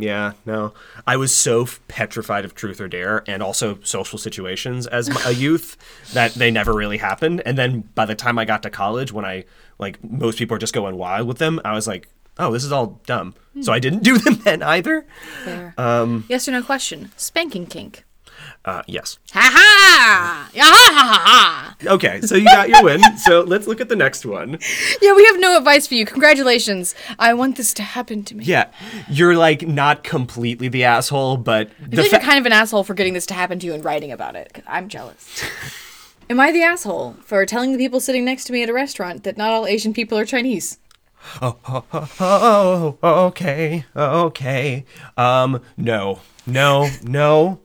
Yeah, 0.00 0.34
no. 0.46 0.74
I 1.08 1.16
was 1.16 1.34
so 1.34 1.66
petrified 1.88 2.44
of 2.44 2.54
truth 2.54 2.80
or 2.80 2.86
dare 2.86 3.24
and 3.26 3.42
also 3.42 3.80
social 3.82 4.16
situations 4.16 4.86
as 4.86 5.08
a 5.26 5.34
youth 5.34 5.76
that 6.12 6.34
they 6.34 6.52
never 6.52 6.72
really 6.72 6.98
happened. 6.98 7.42
And 7.44 7.58
then 7.58 7.80
by 7.96 8.06
the 8.06 8.14
time 8.14 8.38
I 8.38 8.44
got 8.44 8.62
to 8.62 8.70
college, 8.70 9.10
when 9.12 9.24
I, 9.24 9.44
like, 9.80 10.02
most 10.04 10.38
people 10.38 10.54
are 10.54 10.60
just 10.60 10.72
going 10.72 10.96
wild 10.96 11.26
with 11.26 11.38
them, 11.38 11.60
I 11.64 11.72
was 11.72 11.88
like, 11.88 12.08
oh, 12.38 12.52
this 12.52 12.62
is 12.62 12.70
all 12.70 13.00
dumb. 13.06 13.34
So 13.60 13.72
I 13.72 13.80
didn't 13.80 14.04
do 14.04 14.18
them 14.18 14.34
then 14.44 14.62
either. 14.62 15.04
Um, 15.76 16.24
yes 16.28 16.46
or 16.46 16.52
no 16.52 16.62
question. 16.62 17.10
Spanking 17.16 17.66
kink. 17.66 18.04
Uh, 18.64 18.82
yes. 18.86 19.18
Ha 19.32 19.40
ha! 19.52 20.50
Yeah, 20.54 20.64
ha 20.64 20.90
ha 20.92 21.04
ha 21.04 21.74
ha! 21.80 21.94
Okay, 21.94 22.20
so 22.22 22.34
you 22.34 22.44
got 22.44 22.68
your 22.68 22.82
win. 22.84 23.00
So 23.18 23.40
let's 23.42 23.66
look 23.66 23.80
at 23.80 23.88
the 23.88 23.96
next 23.96 24.26
one. 24.26 24.58
Yeah, 25.00 25.14
we 25.14 25.24
have 25.26 25.38
no 25.40 25.56
advice 25.56 25.86
for 25.86 25.94
you. 25.94 26.04
Congratulations. 26.04 26.94
I 27.18 27.34
want 27.34 27.56
this 27.56 27.72
to 27.74 27.82
happen 27.82 28.24
to 28.24 28.34
me. 28.36 28.44
Yeah, 28.44 28.70
you're 29.08 29.36
like 29.36 29.66
not 29.66 30.04
completely 30.04 30.68
the 30.68 30.84
asshole, 30.84 31.36
but 31.38 31.70
I 31.82 31.88
feel 31.90 32.02
like 32.02 32.12
you're 32.12 32.20
kind 32.20 32.38
of 32.38 32.46
an 32.46 32.52
asshole 32.52 32.84
for 32.84 32.94
getting 32.94 33.14
this 33.14 33.26
to 33.26 33.34
happen 33.34 33.58
to 33.60 33.66
you 33.66 33.74
and 33.74 33.84
writing 33.84 34.12
about 34.12 34.36
it. 34.36 34.52
'cause 34.52 34.64
I'm 34.66 34.88
jealous. 34.88 35.42
Am 36.30 36.38
I 36.40 36.52
the 36.52 36.62
asshole 36.62 37.16
for 37.24 37.46
telling 37.46 37.72
the 37.72 37.78
people 37.78 38.00
sitting 38.00 38.24
next 38.24 38.44
to 38.44 38.52
me 38.52 38.62
at 38.62 38.68
a 38.68 38.72
restaurant 38.74 39.24
that 39.24 39.38
not 39.38 39.50
all 39.50 39.66
Asian 39.66 39.94
people 39.94 40.18
are 40.18 40.26
Chinese? 40.26 40.78
Oh, 41.40 42.94
okay, 43.02 43.84
okay. 43.96 44.84
Um, 45.16 45.60
no, 45.76 46.20
no, 46.46 46.88
no. 47.02 47.60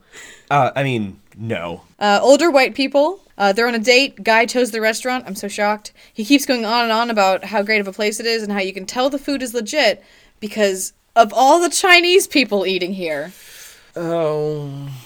Uh, 0.54 0.72
I 0.76 0.84
mean, 0.84 1.20
no. 1.36 1.82
Uh, 1.98 2.20
older 2.22 2.52
white 2.52 2.76
people. 2.76 3.20
Uh, 3.40 3.54
they're 3.54 3.68
on 3.68 3.74
a 3.74 3.80
date. 3.80 4.24
Guy 4.24 4.46
chose 4.46 4.70
the 4.70 4.82
restaurant. 4.82 5.26
I'm 5.26 5.34
so 5.34 5.48
shocked. 5.48 5.92
He 6.14 6.24
keeps 6.24 6.46
going 6.46 6.64
on 6.64 6.84
and 6.84 6.92
on 6.92 7.10
about 7.10 7.46
how 7.46 7.64
great 7.64 7.82
of 7.82 7.88
a 7.88 7.92
place 7.92 8.20
it 8.20 8.28
is 8.28 8.44
and 8.44 8.52
how 8.52 8.60
you 8.60 8.72
can 8.72 8.86
tell 8.86 9.10
the 9.10 9.18
food 9.18 9.42
is 9.42 9.56
legit 9.56 10.04
because 10.40 10.94
of 11.16 11.34
all 11.34 11.60
the 11.60 11.72
Chinese 11.72 12.28
people 12.28 12.68
eating 12.68 12.94
here. 12.94 13.34
Oh. 13.96 14.90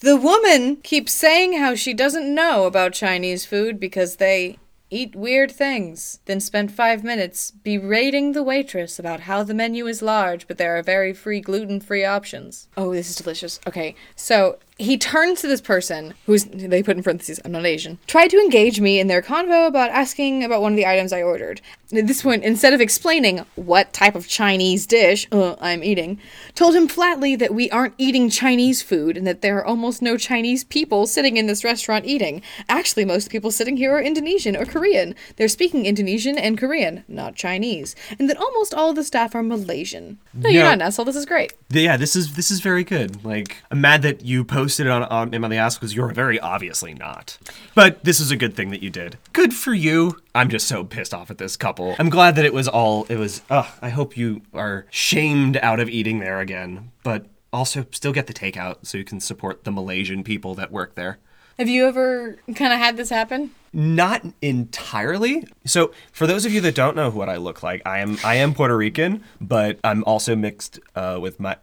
The 0.00 0.14
woman 0.14 0.76
keeps 0.76 1.12
saying 1.12 1.54
how 1.54 1.74
she 1.74 1.92
doesn't 1.92 2.32
know 2.32 2.66
about 2.66 2.92
Chinese 2.92 3.44
food 3.44 3.80
because 3.80 4.16
they 4.16 4.56
eat 4.90 5.14
weird 5.14 5.50
things, 5.50 6.20
then 6.24 6.40
spent 6.40 6.70
five 6.70 7.04
minutes 7.04 7.50
berating 7.50 8.32
the 8.32 8.42
waitress 8.42 8.98
about 8.98 9.20
how 9.20 9.42
the 9.42 9.54
menu 9.54 9.86
is 9.86 10.02
large, 10.02 10.46
but 10.46 10.58
there 10.58 10.76
are 10.76 10.82
very 10.82 11.12
free 11.12 11.40
gluten 11.40 11.80
free 11.80 12.04
options. 12.04 12.68
Oh, 12.76 12.92
this 12.92 13.10
is 13.10 13.16
delicious. 13.16 13.60
Okay, 13.66 13.94
so 14.16 14.58
he 14.78 14.96
turns 14.96 15.40
to 15.40 15.48
this 15.48 15.60
person 15.60 16.14
who's 16.26 16.44
they 16.44 16.82
put 16.82 16.96
in 16.96 17.02
parentheses 17.02 17.40
i'm 17.44 17.52
not 17.52 17.66
asian 17.66 17.98
tried 18.06 18.28
to 18.28 18.38
engage 18.38 18.80
me 18.80 19.00
in 19.00 19.08
their 19.08 19.20
convo 19.20 19.66
about 19.66 19.90
asking 19.90 20.44
about 20.44 20.62
one 20.62 20.72
of 20.72 20.76
the 20.76 20.86
items 20.86 21.12
i 21.12 21.20
ordered. 21.22 21.60
At 21.90 22.06
this 22.06 22.22
point 22.22 22.44
instead 22.44 22.74
of 22.74 22.80
explaining 22.80 23.44
what 23.56 23.92
type 23.92 24.14
of 24.14 24.28
chinese 24.28 24.86
dish 24.86 25.26
uh, 25.32 25.56
i'm 25.60 25.82
eating 25.82 26.20
told 26.54 26.74
him 26.76 26.86
flatly 26.86 27.34
that 27.36 27.54
we 27.54 27.68
aren't 27.70 27.94
eating 27.98 28.30
chinese 28.30 28.82
food 28.82 29.16
and 29.16 29.26
that 29.26 29.40
there 29.42 29.56
are 29.58 29.64
almost 29.64 30.00
no 30.02 30.16
chinese 30.16 30.64
people 30.64 31.06
sitting 31.06 31.36
in 31.36 31.46
this 31.46 31.64
restaurant 31.64 32.04
eating. 32.04 32.40
Actually 32.68 33.04
most 33.04 33.30
people 33.30 33.50
sitting 33.50 33.76
here 33.78 33.92
are 33.92 34.00
indonesian 34.02 34.54
or 34.56 34.64
korean. 34.64 35.14
They're 35.36 35.48
speaking 35.48 35.86
indonesian 35.86 36.38
and 36.38 36.56
korean 36.58 37.04
not 37.08 37.34
chinese. 37.34 37.96
And 38.18 38.28
that 38.30 38.36
almost 38.36 38.74
all 38.74 38.90
of 38.90 38.96
the 38.96 39.02
staff 39.04 39.34
are 39.34 39.42
malaysian. 39.42 40.18
No 40.34 40.48
you're 40.50 40.62
Yeah. 40.62 40.68
not 40.68 40.74
an 40.74 40.82
asshole. 40.82 41.04
This 41.06 41.16
is 41.16 41.26
great. 41.26 41.52
Yeah, 41.70 41.96
this 41.96 42.14
is 42.14 42.34
this 42.34 42.50
is 42.50 42.60
very 42.60 42.84
good. 42.84 43.24
Like, 43.24 43.56
I'm 43.70 43.80
mad 43.80 44.02
that 44.02 44.24
you 44.24 44.44
posted 44.68 44.86
it 44.86 44.90
on 44.90 45.02
on 45.04 45.32
Am 45.32 45.46
I 45.46 45.48
the 45.48 45.56
Ass 45.56 45.78
because 45.78 45.96
you're 45.96 46.12
very 46.12 46.38
obviously 46.38 46.92
not. 46.92 47.38
But 47.74 48.04
this 48.04 48.20
is 48.20 48.30
a 48.30 48.36
good 48.36 48.54
thing 48.54 48.68
that 48.68 48.82
you 48.82 48.90
did. 48.90 49.16
Good 49.32 49.54
for 49.54 49.72
you. 49.72 50.18
I'm 50.34 50.50
just 50.50 50.68
so 50.68 50.84
pissed 50.84 51.14
off 51.14 51.30
at 51.30 51.38
this 51.38 51.56
couple. 51.56 51.96
I'm 51.98 52.10
glad 52.10 52.36
that 52.36 52.44
it 52.44 52.52
was 52.52 52.68
all 52.68 53.06
it 53.08 53.16
was. 53.16 53.40
Uh, 53.48 53.66
I 53.80 53.88
hope 53.88 54.18
you 54.18 54.42
are 54.52 54.84
shamed 54.90 55.56
out 55.62 55.80
of 55.80 55.88
eating 55.88 56.18
there 56.18 56.40
again, 56.40 56.90
but 57.02 57.24
also 57.50 57.86
still 57.92 58.12
get 58.12 58.26
the 58.26 58.34
takeout 58.34 58.86
so 58.86 58.98
you 58.98 59.04
can 59.04 59.20
support 59.20 59.64
the 59.64 59.72
Malaysian 59.72 60.22
people 60.22 60.54
that 60.56 60.70
work 60.70 60.96
there. 60.96 61.16
have 61.58 61.70
you 61.70 61.86
ever 61.86 62.36
kind 62.54 62.74
of 62.74 62.78
had 62.78 62.98
this 62.98 63.08
happen 63.08 63.52
Not 63.72 64.22
entirely. 64.42 65.46
So, 65.64 65.92
for 66.12 66.26
those 66.26 66.44
of 66.44 66.52
you 66.52 66.60
that 66.60 66.74
don't 66.74 66.94
know 66.94 67.08
what 67.08 67.30
I 67.30 67.36
look 67.36 67.62
like, 67.62 67.80
I 67.86 68.00
am 68.00 68.18
I 68.22 68.34
am 68.34 68.52
Puerto 68.52 68.76
Rican, 68.76 69.24
but 69.40 69.78
I'm 69.82 70.04
also 70.04 70.36
mixed 70.36 70.78
uh, 70.94 71.18
with 71.18 71.40
my. 71.40 71.56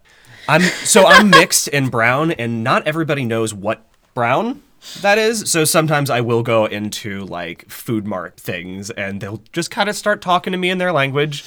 I'm 0.47 0.61
so 0.61 1.05
I'm 1.05 1.29
mixed 1.29 1.69
and 1.71 1.89
brown, 1.89 2.31
and 2.31 2.63
not 2.63 2.87
everybody 2.87 3.25
knows 3.25 3.53
what 3.53 3.85
brown 4.13 4.61
that 5.01 5.17
is. 5.17 5.49
So 5.49 5.65
sometimes 5.65 6.09
I 6.09 6.21
will 6.21 6.43
go 6.43 6.65
into 6.65 7.25
like 7.25 7.69
food 7.69 8.05
mart 8.05 8.39
things, 8.39 8.89
and 8.91 9.21
they'll 9.21 9.41
just 9.51 9.71
kind 9.71 9.89
of 9.89 9.95
start 9.95 10.21
talking 10.21 10.51
to 10.51 10.57
me 10.57 10.69
in 10.69 10.77
their 10.77 10.91
language. 10.91 11.43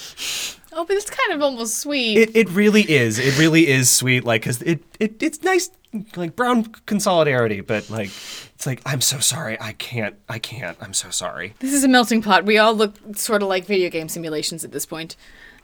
Oh, 0.73 0.85
but 0.85 0.95
it's 0.95 1.09
kind 1.09 1.33
of 1.33 1.41
almost 1.41 1.77
sweet. 1.77 2.17
It, 2.17 2.35
it 2.35 2.49
really 2.49 2.83
is. 2.83 3.17
It 3.17 3.37
really 3.39 3.67
is 3.67 3.89
sweet. 3.89 4.23
Like, 4.23 4.43
cause 4.43 4.61
it, 4.61 4.83
it 4.99 5.21
it's 5.21 5.41
nice, 5.43 5.71
like 6.15 6.35
brown 6.35 6.65
consolidarity. 6.65 7.65
But 7.65 7.89
like, 7.89 8.09
it's 8.55 8.65
like 8.65 8.81
I'm 8.85 9.01
so 9.01 9.19
sorry. 9.19 9.59
I 9.59 9.73
can't. 9.73 10.15
I 10.27 10.39
can't. 10.39 10.77
I'm 10.81 10.93
so 10.93 11.09
sorry. 11.09 11.53
this 11.59 11.73
is 11.73 11.83
a 11.83 11.87
melting 11.87 12.21
pot. 12.21 12.45
We 12.45 12.57
all 12.57 12.73
look 12.73 12.95
sort 13.15 13.41
of 13.41 13.49
like 13.49 13.65
video 13.65 13.89
game 13.89 14.09
simulations 14.09 14.63
at 14.63 14.71
this 14.71 14.85
point. 14.85 15.15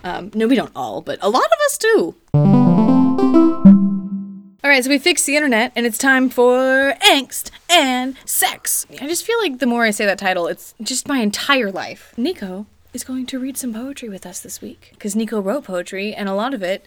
Um, 0.03 0.31
no, 0.33 0.47
we 0.47 0.55
don't 0.55 0.71
all, 0.75 1.01
but 1.01 1.19
a 1.21 1.29
lot 1.29 1.45
of 1.45 1.59
us 1.65 1.77
do. 1.77 2.94
All 3.17 4.71
right, 4.71 4.83
so 4.83 4.89
we 4.89 4.97
fixed 4.97 5.25
the 5.25 5.35
internet, 5.35 5.71
and 5.75 5.85
it's 5.85 5.97
time 5.97 6.29
for 6.29 6.93
angst 7.01 7.51
and 7.69 8.17
sex. 8.25 8.85
I 8.99 9.07
just 9.07 9.23
feel 9.25 9.39
like 9.39 9.59
the 9.59 9.67
more 9.67 9.83
I 9.85 9.91
say 9.91 10.05
that 10.05 10.17
title, 10.17 10.47
it's 10.47 10.73
just 10.81 11.07
my 11.07 11.19
entire 11.19 11.71
life. 11.71 12.13
Niko 12.17 12.65
is 12.93 13.03
going 13.03 13.25
to 13.27 13.39
read 13.39 13.57
some 13.57 13.73
poetry 13.73 14.09
with 14.09 14.25
us 14.25 14.39
this 14.39 14.61
week 14.61 14.89
because 14.93 15.15
Niko 15.15 15.43
wrote 15.43 15.65
poetry, 15.65 16.13
and 16.13 16.27
a 16.27 16.33
lot 16.33 16.53
of 16.53 16.63
it 16.63 16.83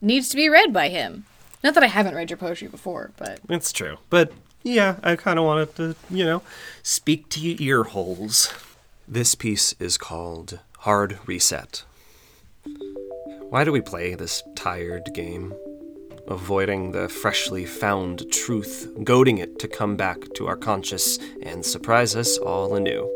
needs 0.00 0.28
to 0.30 0.36
be 0.36 0.48
read 0.48 0.72
by 0.72 0.88
him. 0.88 1.24
Not 1.62 1.74
that 1.74 1.84
I 1.84 1.88
haven't 1.88 2.14
read 2.14 2.30
your 2.30 2.36
poetry 2.36 2.68
before, 2.68 3.12
but 3.16 3.38
It's 3.48 3.70
true. 3.72 3.98
But 4.08 4.32
yeah, 4.62 4.96
I 5.02 5.14
kind 5.16 5.38
of 5.38 5.44
wanted 5.44 5.76
to, 5.76 5.96
you 6.10 6.24
know, 6.24 6.42
speak 6.82 7.28
to 7.30 7.40
your 7.40 7.56
ear 7.60 7.84
holes. 7.84 8.52
This 9.06 9.34
piece 9.34 9.74
is 9.78 9.98
called 9.98 10.58
Hard 10.78 11.18
Reset. 11.26 11.84
Why 13.50 13.64
do 13.64 13.72
we 13.72 13.80
play 13.80 14.14
this 14.14 14.44
tired 14.54 15.12
game? 15.12 15.52
Avoiding 16.28 16.92
the 16.92 17.08
freshly 17.08 17.64
found 17.64 18.30
truth, 18.30 18.88
goading 19.02 19.38
it 19.38 19.58
to 19.58 19.66
come 19.66 19.96
back 19.96 20.18
to 20.36 20.46
our 20.46 20.56
conscious 20.56 21.18
and 21.42 21.66
surprise 21.66 22.14
us 22.14 22.38
all 22.38 22.76
anew. 22.76 23.10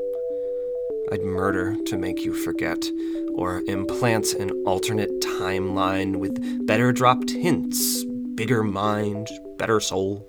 I'd 1.13 1.23
murder 1.23 1.77
to 1.87 1.97
make 1.97 2.25
you 2.25 2.35
forget, 2.35 2.85
or 3.33 3.63
implant 3.69 4.35
an 4.35 4.51
alternate 4.67 5.21
timeline 5.21 6.17
with 6.17 6.67
better 6.67 6.91
dropped 6.91 7.31
hints, 7.31 8.05
bigger 8.35 8.65
mind, 8.65 9.29
better 9.57 9.79
soul. 9.79 10.27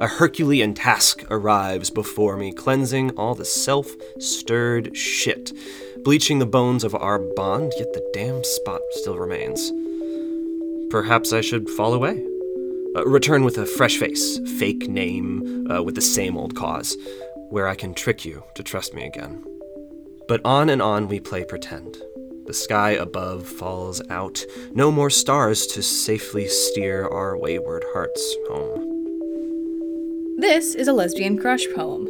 A 0.00 0.06
Herculean 0.06 0.72
task 0.72 1.24
arrives 1.28 1.90
before 1.90 2.38
me, 2.38 2.54
cleansing 2.54 3.10
all 3.18 3.34
the 3.34 3.44
self 3.44 3.86
stirred 4.18 4.96
shit, 4.96 5.52
bleaching 6.04 6.38
the 6.38 6.46
bones 6.46 6.84
of 6.84 6.94
our 6.94 7.18
bond, 7.18 7.72
yet 7.78 7.92
the 7.92 8.10
damn 8.12 8.42
spot 8.44 8.80
still 8.92 9.18
remains. 9.18 9.72
Perhaps 10.90 11.32
I 11.32 11.40
should 11.40 11.68
fall 11.70 11.94
away. 11.94 12.24
Uh, 12.96 13.06
return 13.06 13.44
with 13.44 13.56
a 13.58 13.66
fresh 13.66 13.96
face, 13.96 14.40
fake 14.58 14.88
name, 14.88 15.70
uh, 15.70 15.82
with 15.82 15.94
the 15.94 16.00
same 16.00 16.36
old 16.36 16.56
cause, 16.56 16.96
where 17.50 17.68
I 17.68 17.74
can 17.76 17.94
trick 17.94 18.24
you 18.24 18.42
to 18.54 18.62
trust 18.62 18.94
me 18.94 19.04
again. 19.06 19.44
But 20.26 20.40
on 20.44 20.68
and 20.68 20.82
on 20.82 21.06
we 21.06 21.20
play 21.20 21.44
pretend. 21.44 21.96
The 22.46 22.54
sky 22.54 22.90
above 22.90 23.46
falls 23.46 24.02
out, 24.10 24.44
no 24.72 24.90
more 24.90 25.10
stars 25.10 25.66
to 25.68 25.82
safely 25.82 26.48
steer 26.48 27.06
our 27.06 27.36
wayward 27.36 27.84
hearts 27.92 28.36
home. 28.48 28.86
This 30.38 30.74
is 30.74 30.88
a 30.88 30.92
lesbian 30.92 31.38
crush 31.38 31.64
poem. 31.76 32.08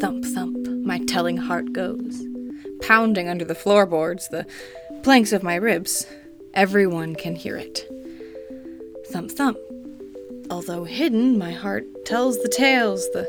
Thump, 0.00 0.24
thump, 0.24 0.68
my 0.86 1.00
telling 1.06 1.36
heart 1.36 1.72
goes, 1.72 2.26
pounding 2.86 3.28
under 3.28 3.44
the 3.44 3.54
floorboards, 3.54 4.28
the 4.28 4.46
planks 5.02 5.32
of 5.32 5.42
my 5.42 5.54
ribs. 5.54 6.06
Everyone 6.54 7.14
can 7.14 7.34
hear 7.34 7.56
it. 7.56 7.88
Thump, 9.08 9.30
thump. 9.30 9.58
Although 10.50 10.84
hidden, 10.84 11.38
my 11.38 11.52
heart 11.52 11.84
tells 12.04 12.38
the 12.42 12.48
tales, 12.48 13.08
the 13.12 13.28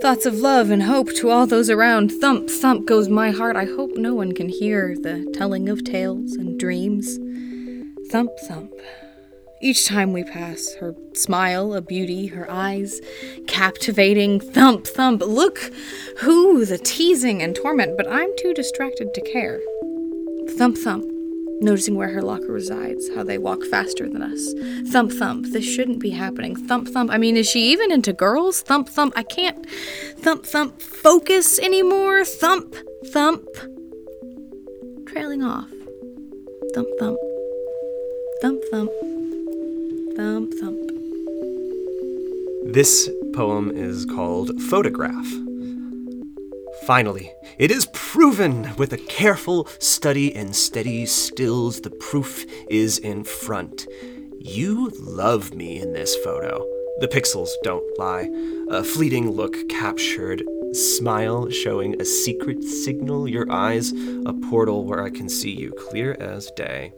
thoughts 0.00 0.26
of 0.26 0.34
love 0.34 0.70
and 0.70 0.82
hope 0.82 1.12
to 1.14 1.30
all 1.30 1.46
those 1.46 1.70
around. 1.70 2.10
Thump, 2.10 2.48
thump 2.48 2.86
goes 2.86 3.08
my 3.08 3.30
heart. 3.30 3.56
I 3.56 3.64
hope 3.64 3.96
no 3.96 4.14
one 4.14 4.32
can 4.32 4.48
hear 4.48 4.96
the 4.96 5.30
telling 5.34 5.68
of 5.68 5.84
tales 5.84 6.32
and 6.32 6.58
dreams. 6.58 7.18
Thump, 8.10 8.30
thump. 8.46 8.72
Each 9.60 9.86
time 9.86 10.12
we 10.12 10.22
pass, 10.22 10.74
her 10.80 10.94
smile 11.14 11.72
a 11.72 11.80
beauty, 11.80 12.26
her 12.26 12.50
eyes 12.50 13.00
captivating. 13.46 14.38
Thump, 14.38 14.86
thump. 14.86 15.22
Look 15.22 15.58
who 16.18 16.66
the 16.66 16.76
teasing 16.76 17.42
and 17.42 17.56
torment, 17.56 17.96
but 17.96 18.06
I'm 18.10 18.30
too 18.36 18.52
distracted 18.52 19.14
to 19.14 19.20
care. 19.22 19.60
Thump, 20.58 20.76
thump. 20.76 21.06
Noticing 21.62 21.94
where 21.94 22.10
her 22.10 22.20
locker 22.20 22.52
resides, 22.52 23.08
how 23.14 23.24
they 23.24 23.38
walk 23.38 23.64
faster 23.70 24.06
than 24.06 24.20
us. 24.20 24.52
Thump, 24.92 25.10
thump. 25.10 25.46
This 25.52 25.64
shouldn't 25.64 26.00
be 26.00 26.10
happening. 26.10 26.54
Thump, 26.54 26.88
thump. 26.88 27.10
I 27.10 27.16
mean, 27.16 27.38
is 27.38 27.48
she 27.48 27.72
even 27.72 27.90
into 27.90 28.12
girls? 28.12 28.60
Thump, 28.60 28.90
thump. 28.90 29.14
I 29.16 29.22
can't 29.22 29.66
thump, 30.18 30.44
thump 30.44 30.82
focus 30.82 31.58
anymore. 31.58 32.26
Thump, 32.26 32.76
thump. 33.06 33.48
Trailing 35.06 35.42
off. 35.42 35.70
Thump, 36.74 36.88
thump. 36.98 37.18
Thump, 38.42 38.62
thump. 38.70 38.90
Thump, 40.16 40.54
thump. 40.54 40.80
This 42.64 43.10
poem 43.34 43.70
is 43.70 44.06
called 44.06 44.58
Photograph. 44.62 45.26
Finally, 46.86 47.30
it 47.58 47.70
is 47.70 47.86
proven 47.92 48.74
with 48.76 48.94
a 48.94 48.98
careful 48.98 49.68
study 49.78 50.34
and 50.34 50.56
steady 50.56 51.04
stills. 51.04 51.82
The 51.82 51.90
proof 51.90 52.46
is 52.70 52.96
in 52.96 53.24
front. 53.24 53.86
You 54.38 54.90
love 54.98 55.54
me 55.54 55.78
in 55.78 55.92
this 55.92 56.16
photo. 56.24 56.66
The 57.00 57.08
pixels 57.08 57.50
don't 57.62 57.98
lie. 57.98 58.30
A 58.70 58.82
fleeting 58.82 59.30
look 59.32 59.68
captured, 59.68 60.42
smile 60.72 61.50
showing 61.50 62.00
a 62.00 62.06
secret 62.06 62.64
signal. 62.64 63.28
Your 63.28 63.52
eyes, 63.52 63.92
a 64.24 64.32
portal 64.48 64.86
where 64.86 65.02
I 65.02 65.10
can 65.10 65.28
see 65.28 65.50
you 65.50 65.72
clear 65.72 66.16
as 66.18 66.50
day. 66.56 66.94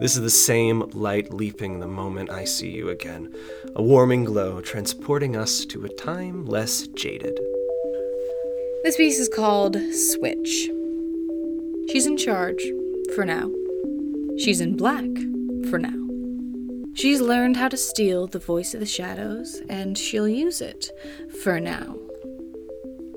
This 0.00 0.14
is 0.14 0.22
the 0.22 0.30
same 0.30 0.88
light 0.90 1.34
leaping 1.34 1.80
the 1.80 1.88
moment 1.88 2.30
I 2.30 2.44
see 2.44 2.70
you 2.70 2.88
again, 2.88 3.34
a 3.74 3.82
warming 3.82 4.22
glow 4.22 4.60
transporting 4.60 5.36
us 5.36 5.64
to 5.66 5.84
a 5.84 5.88
time 5.88 6.46
less 6.46 6.86
jaded. 6.86 7.36
This 8.84 8.96
piece 8.96 9.18
is 9.18 9.28
called 9.28 9.76
Switch. 9.92 10.70
She's 11.90 12.06
in 12.06 12.16
charge, 12.16 12.64
for 13.16 13.24
now. 13.24 13.50
She's 14.38 14.60
in 14.60 14.76
black, 14.76 15.10
for 15.68 15.80
now. 15.80 15.98
She's 16.94 17.20
learned 17.20 17.56
how 17.56 17.68
to 17.68 17.76
steal 17.76 18.28
the 18.28 18.38
voice 18.38 18.74
of 18.74 18.80
the 18.80 18.86
shadows, 18.86 19.60
and 19.68 19.98
she'll 19.98 20.28
use 20.28 20.60
it, 20.60 20.90
for 21.42 21.58
now. 21.58 21.96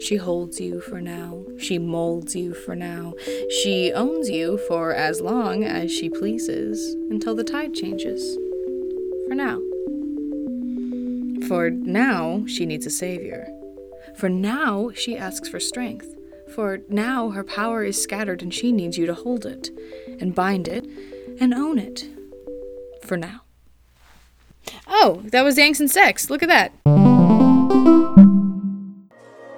She 0.01 0.15
holds 0.15 0.59
you 0.59 0.81
for 0.81 0.99
now. 0.99 1.45
She 1.59 1.77
molds 1.77 2.35
you 2.35 2.55
for 2.55 2.75
now. 2.75 3.13
She 3.61 3.93
owns 3.93 4.29
you 4.29 4.57
for 4.67 4.93
as 4.93 5.21
long 5.21 5.63
as 5.63 5.91
she 5.91 6.09
pleases 6.09 6.95
until 7.11 7.35
the 7.35 7.43
tide 7.43 7.75
changes. 7.75 8.35
For 9.27 9.35
now. 9.35 9.59
For 11.47 11.69
now, 11.69 12.45
she 12.47 12.65
needs 12.65 12.87
a 12.87 12.89
savior. 12.89 13.47
For 14.17 14.27
now, 14.27 14.89
she 14.95 15.15
asks 15.15 15.47
for 15.47 15.59
strength. 15.59 16.15
For 16.55 16.81
now, 16.89 17.29
her 17.29 17.43
power 17.43 17.83
is 17.83 18.01
scattered 18.01 18.41
and 18.41 18.53
she 18.53 18.71
needs 18.71 18.97
you 18.97 19.05
to 19.05 19.13
hold 19.13 19.45
it, 19.45 19.69
and 20.19 20.33
bind 20.33 20.67
it, 20.67 20.85
and 21.39 21.53
own 21.53 21.77
it. 21.77 22.07
For 23.03 23.17
now. 23.17 23.41
Oh, 24.87 25.21
that 25.25 25.43
was 25.43 25.57
Angst 25.57 25.79
and 25.79 25.91
Sex. 25.91 26.29
Look 26.29 26.43
at 26.43 26.49
that. 26.49 27.10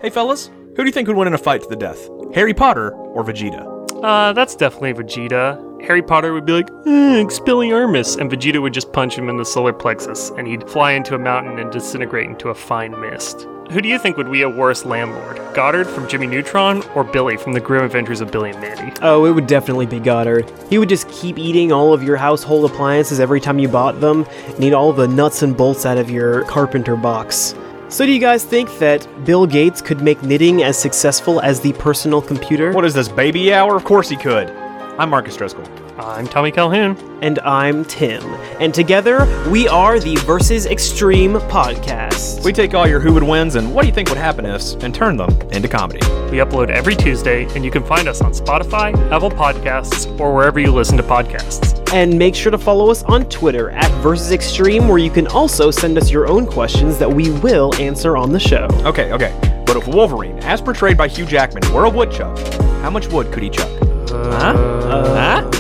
Hey 0.04 0.10
fellas, 0.10 0.52
who 0.76 0.76
do 0.76 0.84
you 0.84 0.92
think 0.92 1.08
would 1.08 1.16
win 1.16 1.30
in 1.30 1.34
a 1.34 1.38
fight 1.38 1.62
to 1.62 1.70
the 1.70 1.78
death? 1.78 2.10
Harry 2.36 2.54
Potter 2.54 2.92
or 2.92 3.24
Vegeta? 3.24 4.04
Uh, 4.04 4.34
that's 4.34 4.54
definitely 4.54 4.94
Vegeta. 4.94 5.82
Harry 5.82 6.02
Potter 6.02 6.34
would 6.34 6.46
be 6.46 6.52
like, 6.52 6.70
eh, 6.86 7.24
Expelliarmus, 7.24 8.20
and 8.20 8.30
Vegeta 8.30 8.62
would 8.62 8.74
just 8.74 8.92
punch 8.92 9.18
him 9.18 9.30
in 9.30 9.38
the 9.38 9.46
solar 9.46 9.72
plexus, 9.72 10.30
and 10.32 10.46
he'd 10.46 10.70
fly 10.70 10.92
into 10.92 11.16
a 11.16 11.18
mountain 11.18 11.58
and 11.58 11.72
disintegrate 11.72 12.30
into 12.30 12.50
a 12.50 12.54
fine 12.54 13.00
mist. 13.00 13.48
Who 13.72 13.80
do 13.80 13.88
you 13.88 13.98
think 13.98 14.18
would 14.18 14.30
be 14.30 14.42
a 14.42 14.50
worse 14.50 14.84
landlord? 14.84 15.40
Goddard 15.54 15.88
from 15.88 16.10
Jimmy 16.10 16.28
Neutron 16.28 16.84
or 16.96 17.06
Billy 17.06 17.38
from 17.38 17.54
The 17.54 17.62
Grim 17.62 17.86
Adventures 17.86 18.20
of 18.20 18.30
Billy 18.30 18.50
and 18.50 18.60
Mandy? 18.60 18.92
Oh, 19.02 19.24
it 19.24 19.32
would 19.32 19.48
definitely 19.48 19.86
be 19.86 20.02
Goddard. 20.02 20.52
He 20.70 20.80
would 20.80 20.90
just 20.90 21.08
keep 21.08 21.40
eating 21.40 21.72
all 21.72 21.94
of 21.94 22.04
your 22.04 22.18
household 22.18 22.70
appliances 22.70 23.22
every 23.22 23.40
time 23.40 23.58
you 23.58 23.70
bought 23.70 24.02
them, 24.02 24.28
and 24.48 24.62
eat 24.66 24.74
all 24.74 24.92
the 24.92 25.08
nuts 25.08 25.44
and 25.44 25.56
bolts 25.56 25.86
out 25.86 25.98
of 25.98 26.10
your 26.12 26.44
carpenter 26.44 26.98
box. 26.98 27.56
So, 27.94 28.08
do 28.08 28.12
you 28.12 28.20
guys 28.20 28.44
think 28.44 28.80
that 28.80 29.08
Bill 29.24 29.46
Gates 29.46 29.80
could 29.80 30.02
make 30.02 30.24
knitting 30.24 30.64
as 30.64 30.76
successful 30.80 31.40
as 31.42 31.60
the 31.60 31.74
personal 31.74 32.24
computer? 32.24 32.72
What 32.72 32.86
is 32.86 32.96
this, 32.96 33.08
baby 33.08 33.54
hour? 33.54 33.76
Of 33.76 33.84
course 33.84 34.10
he 34.10 34.16
could. 34.16 34.50
I'm 34.98 35.12
Marcus 35.12 35.38
Driscoll. 35.38 35.83
I'm 36.04 36.28
Tommy 36.28 36.52
Calhoun. 36.52 36.98
And 37.22 37.40
I'm 37.40 37.86
Tim. 37.86 38.22
And 38.60 38.74
together, 38.74 39.26
we 39.50 39.70
are 39.70 40.02
the 40.02 40.18
Versus 40.18 40.66
Extreme 40.66 41.36
podcast. 41.36 42.44
We 42.44 42.52
take 42.52 42.74
all 42.74 42.86
your 42.86 43.00
who 43.00 43.14
would 43.14 43.24
wins 43.24 43.56
and 43.56 43.74
what 43.74 43.84
do 43.84 43.88
you 43.88 43.94
think 43.94 44.10
would 44.10 44.18
happen 44.18 44.46
ifs 44.46 44.74
and 44.74 44.94
turn 44.94 45.16
them 45.16 45.30
into 45.54 45.70
comedy. 45.70 46.06
We 46.30 46.40
upload 46.40 46.70
every 46.70 46.94
Tuesday, 46.94 47.46
and 47.56 47.64
you 47.64 47.72
can 47.72 47.86
find 47.86 48.10
us 48.10 48.20
on 48.20 48.34
Spotify, 48.34 48.94
Apple 49.12 49.32
Podcasts, 49.32 50.20
or 50.20 50.36
wherever 50.36 50.60
you 50.60 50.74
listen 50.74 50.98
to 50.98 51.04
podcasts. 51.04 51.82
And 51.94 52.20
make 52.20 52.36
sure 52.36 52.52
to 52.52 52.58
follow 52.58 52.92
us 52.92 53.04
on 53.04 53.30
Twitter 53.30 53.70
at 53.70 53.90
Versus 54.02 54.34
Extreme, 54.34 54.90
where 54.90 54.98
you 54.98 55.10
can 55.10 55.28
also 55.28 55.72
send 55.72 55.98
us 55.98 56.12
your 56.12 56.28
own 56.28 56.46
questions 56.46 56.98
that 56.98 57.10
we 57.10 57.32
will 57.40 57.74
answer 57.76 58.18
on 58.18 58.34
the 58.34 58.40
show. 58.40 58.68
Okay, 58.84 59.14
okay. 59.14 59.64
But 59.66 59.78
if 59.78 59.88
Wolverine, 59.88 60.38
as 60.40 60.60
portrayed 60.60 60.98
by 60.98 61.08
Hugh 61.08 61.26
Jackman, 61.26 61.64
were 61.74 61.86
a 61.86 61.90
woodchuck, 61.90 62.38
how 62.82 62.90
much 62.90 63.08
wood 63.08 63.32
could 63.32 63.44
he 63.44 63.50
chuck? 63.50 63.70
huh? 64.10 64.54
huh? 64.54 65.42
Huh? 65.42 65.53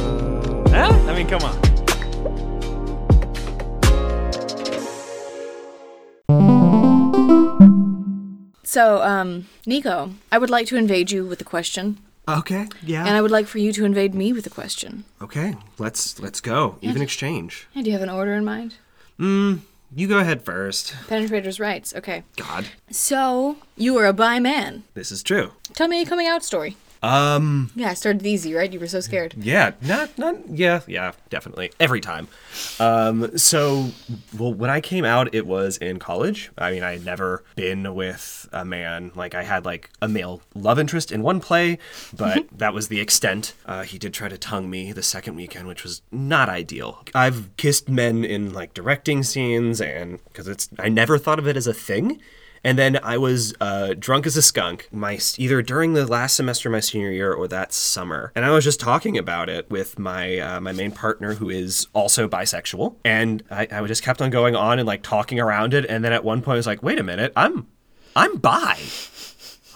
I 1.23 1.25
mean, 1.25 1.39
come 1.39 1.49
on. 1.49 1.73
So, 8.65 9.01
um, 9.03 9.47
Niko, 9.67 10.13
I 10.31 10.37
would 10.37 10.49
like 10.49 10.65
to 10.67 10.77
invade 10.77 11.11
you 11.11 11.25
with 11.25 11.39
a 11.41 11.43
question, 11.43 11.99
Okay. 12.27 12.67
Yeah. 12.81 13.05
and 13.05 13.15
I 13.15 13.21
would 13.21 13.29
like 13.31 13.45
for 13.45 13.59
you 13.59 13.71
to 13.73 13.85
invade 13.85 14.15
me 14.15 14.31
with 14.33 14.47
a 14.47 14.49
question. 14.49 15.03
okay. 15.21 15.55
Let's 15.77 16.19
let's 16.19 16.39
go. 16.41 16.77
Even 16.81 17.01
exchange. 17.01 17.67
Hey, 17.73 17.81
do 17.83 17.89
you 17.89 17.93
have 17.93 18.01
an 18.01 18.09
order 18.09 18.33
in 18.33 18.45
mind? 18.45 18.75
Mm, 19.19 19.59
you 19.95 20.07
go 20.07 20.17
ahead 20.19 20.41
first. 20.43 20.95
Penetrator's 21.07 21.59
rights. 21.59 21.93
Okay. 21.95 22.23
God, 22.37 22.65
So, 22.89 23.57
you 23.77 23.97
are 23.97 24.05
a 24.07 24.13
bi 24.13 24.39
man. 24.39 24.83
this 24.93 25.11
is 25.11 25.21
true. 25.21 25.51
Tell 25.73 25.87
me 25.87 26.01
a 26.01 26.05
coming 26.05 26.27
out 26.27 26.43
story. 26.43 26.75
Um. 27.03 27.69
Yeah, 27.75 27.89
I 27.89 27.93
started 27.93 28.25
easy, 28.25 28.53
right? 28.53 28.71
You 28.71 28.79
were 28.79 28.87
so 28.87 29.01
scared. 29.01 29.35
Yeah. 29.37 29.73
Not. 29.81 30.17
Not. 30.17 30.47
Yeah. 30.49 30.81
Yeah. 30.87 31.11
Definitely. 31.29 31.71
Every 31.79 31.99
time. 31.99 32.29
Um. 32.79 33.37
So, 33.37 33.89
well, 34.37 34.53
when 34.53 34.69
I 34.69 34.79
came 34.79 35.03
out, 35.03 35.35
it 35.35 35.45
was 35.45 35.77
in 35.77 35.99
college. 35.99 36.49
I 36.57 36.71
mean, 36.71 36.81
I 36.81 36.93
had 36.93 37.05
never 37.05 37.43
been 37.55 37.93
with 37.93 38.47
a 38.53 38.63
man. 38.63 39.11
Like, 39.15 39.35
I 39.35 39.43
had 39.43 39.65
like 39.65 39.89
a 40.01 40.07
male 40.07 40.41
love 40.55 40.79
interest 40.79 41.11
in 41.11 41.21
one 41.23 41.41
play, 41.41 41.77
but 42.15 42.45
that 42.57 42.73
was 42.73 42.87
the 42.87 43.01
extent. 43.01 43.53
Uh, 43.65 43.83
he 43.83 43.97
did 43.97 44.13
try 44.13 44.29
to 44.29 44.37
tongue 44.37 44.69
me 44.69 44.93
the 44.93 45.03
second 45.03 45.35
weekend, 45.35 45.67
which 45.67 45.83
was 45.83 46.01
not 46.11 46.47
ideal. 46.47 47.03
I've 47.13 47.55
kissed 47.57 47.89
men 47.89 48.23
in 48.23 48.53
like 48.53 48.73
directing 48.73 49.23
scenes, 49.23 49.81
and 49.81 50.23
because 50.25 50.47
it's, 50.47 50.69
I 50.79 50.87
never 50.87 51.17
thought 51.17 51.39
of 51.39 51.47
it 51.47 51.57
as 51.57 51.67
a 51.67 51.73
thing. 51.73 52.21
And 52.65 52.77
then 52.79 52.97
I 53.03 53.17
was 53.17 53.53
uh, 53.59 53.93
drunk 53.99 54.25
as 54.25 54.37
a 54.37 54.41
skunk, 54.41 54.87
my 54.89 55.19
either 55.37 55.61
during 55.61 55.93
the 55.95 56.05
last 56.07 56.35
semester 56.37 56.69
of 56.69 56.71
my 56.71 56.79
senior 56.79 57.11
year 57.11 57.33
or 57.33 57.47
that 57.49 57.73
summer, 57.73 58.31
and 58.35 58.45
I 58.45 58.51
was 58.51 58.63
just 58.63 58.79
talking 58.79 59.17
about 59.17 59.49
it 59.49 59.69
with 59.69 59.99
my 59.99 60.37
uh, 60.39 60.61
my 60.61 60.71
main 60.71 60.91
partner 60.91 61.33
who 61.33 61.49
is 61.49 61.87
also 61.93 62.27
bisexual, 62.29 62.95
and 63.03 63.43
I, 63.51 63.67
I 63.69 63.85
just 63.85 64.01
kept 64.01 64.21
on 64.21 64.29
going 64.29 64.55
on 64.55 64.79
and 64.79 64.87
like 64.87 65.03
talking 65.03 65.41
around 65.41 65.73
it, 65.73 65.85
and 65.85 66.05
then 66.05 66.13
at 66.13 66.23
one 66.23 66.41
point 66.41 66.53
I 66.55 66.57
was 66.57 66.67
like, 66.67 66.81
wait 66.81 66.99
a 66.99 67.03
minute, 67.03 67.33
I'm 67.35 67.67
I'm 68.15 68.37
bi. 68.37 68.79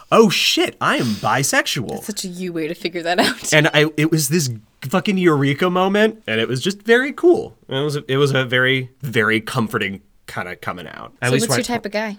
Oh 0.10 0.30
shit, 0.30 0.78
I 0.80 0.96
am 0.96 1.08
bisexual. 1.08 1.90
That's 1.90 2.06
Such 2.08 2.24
a 2.24 2.30
you 2.30 2.54
way 2.54 2.70
to 2.70 2.74
figure 2.74 3.04
that 3.04 3.20
out. 3.20 3.52
and 3.54 3.68
I 3.74 3.92
it 3.98 4.10
was 4.12 4.30
this 4.30 4.50
fucking 4.84 5.18
eureka 5.18 5.70
moment, 5.70 6.24
and 6.26 6.40
it 6.40 6.48
was 6.48 6.62
just 6.62 6.84
very 6.84 7.12
cool. 7.12 7.58
And 7.68 7.80
it 7.80 7.84
was 7.84 7.96
it 7.98 8.16
was 8.16 8.32
a 8.34 8.46
very 8.46 8.92
very 9.02 9.42
comforting 9.42 10.02
kind 10.26 10.48
of 10.48 10.62
coming 10.62 10.88
out. 10.88 11.14
At 11.22 11.28
so, 11.30 11.34
least 11.34 11.50
what's 11.50 11.58
your 11.68 11.76
I- 11.76 11.78
type 11.78 11.86
of 11.86 11.92
guy? 11.92 12.18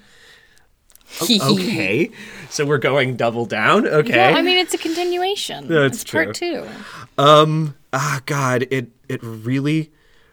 Okay, 1.22 2.10
so 2.50 2.64
we're 2.66 2.78
going 2.78 3.16
double 3.16 3.46
down. 3.46 3.86
Okay. 3.86 4.14
Yeah, 4.14 4.36
I 4.36 4.42
mean, 4.42 4.58
it's 4.58 4.74
a 4.74 4.78
continuation. 4.78 5.68
That's 5.68 6.02
it's 6.02 6.10
part 6.10 6.34
two. 6.34 6.66
Um 7.16 7.74
ah, 7.92 8.20
God, 8.26 8.66
it 8.70 8.88
it 9.08 9.20
really 9.22 9.90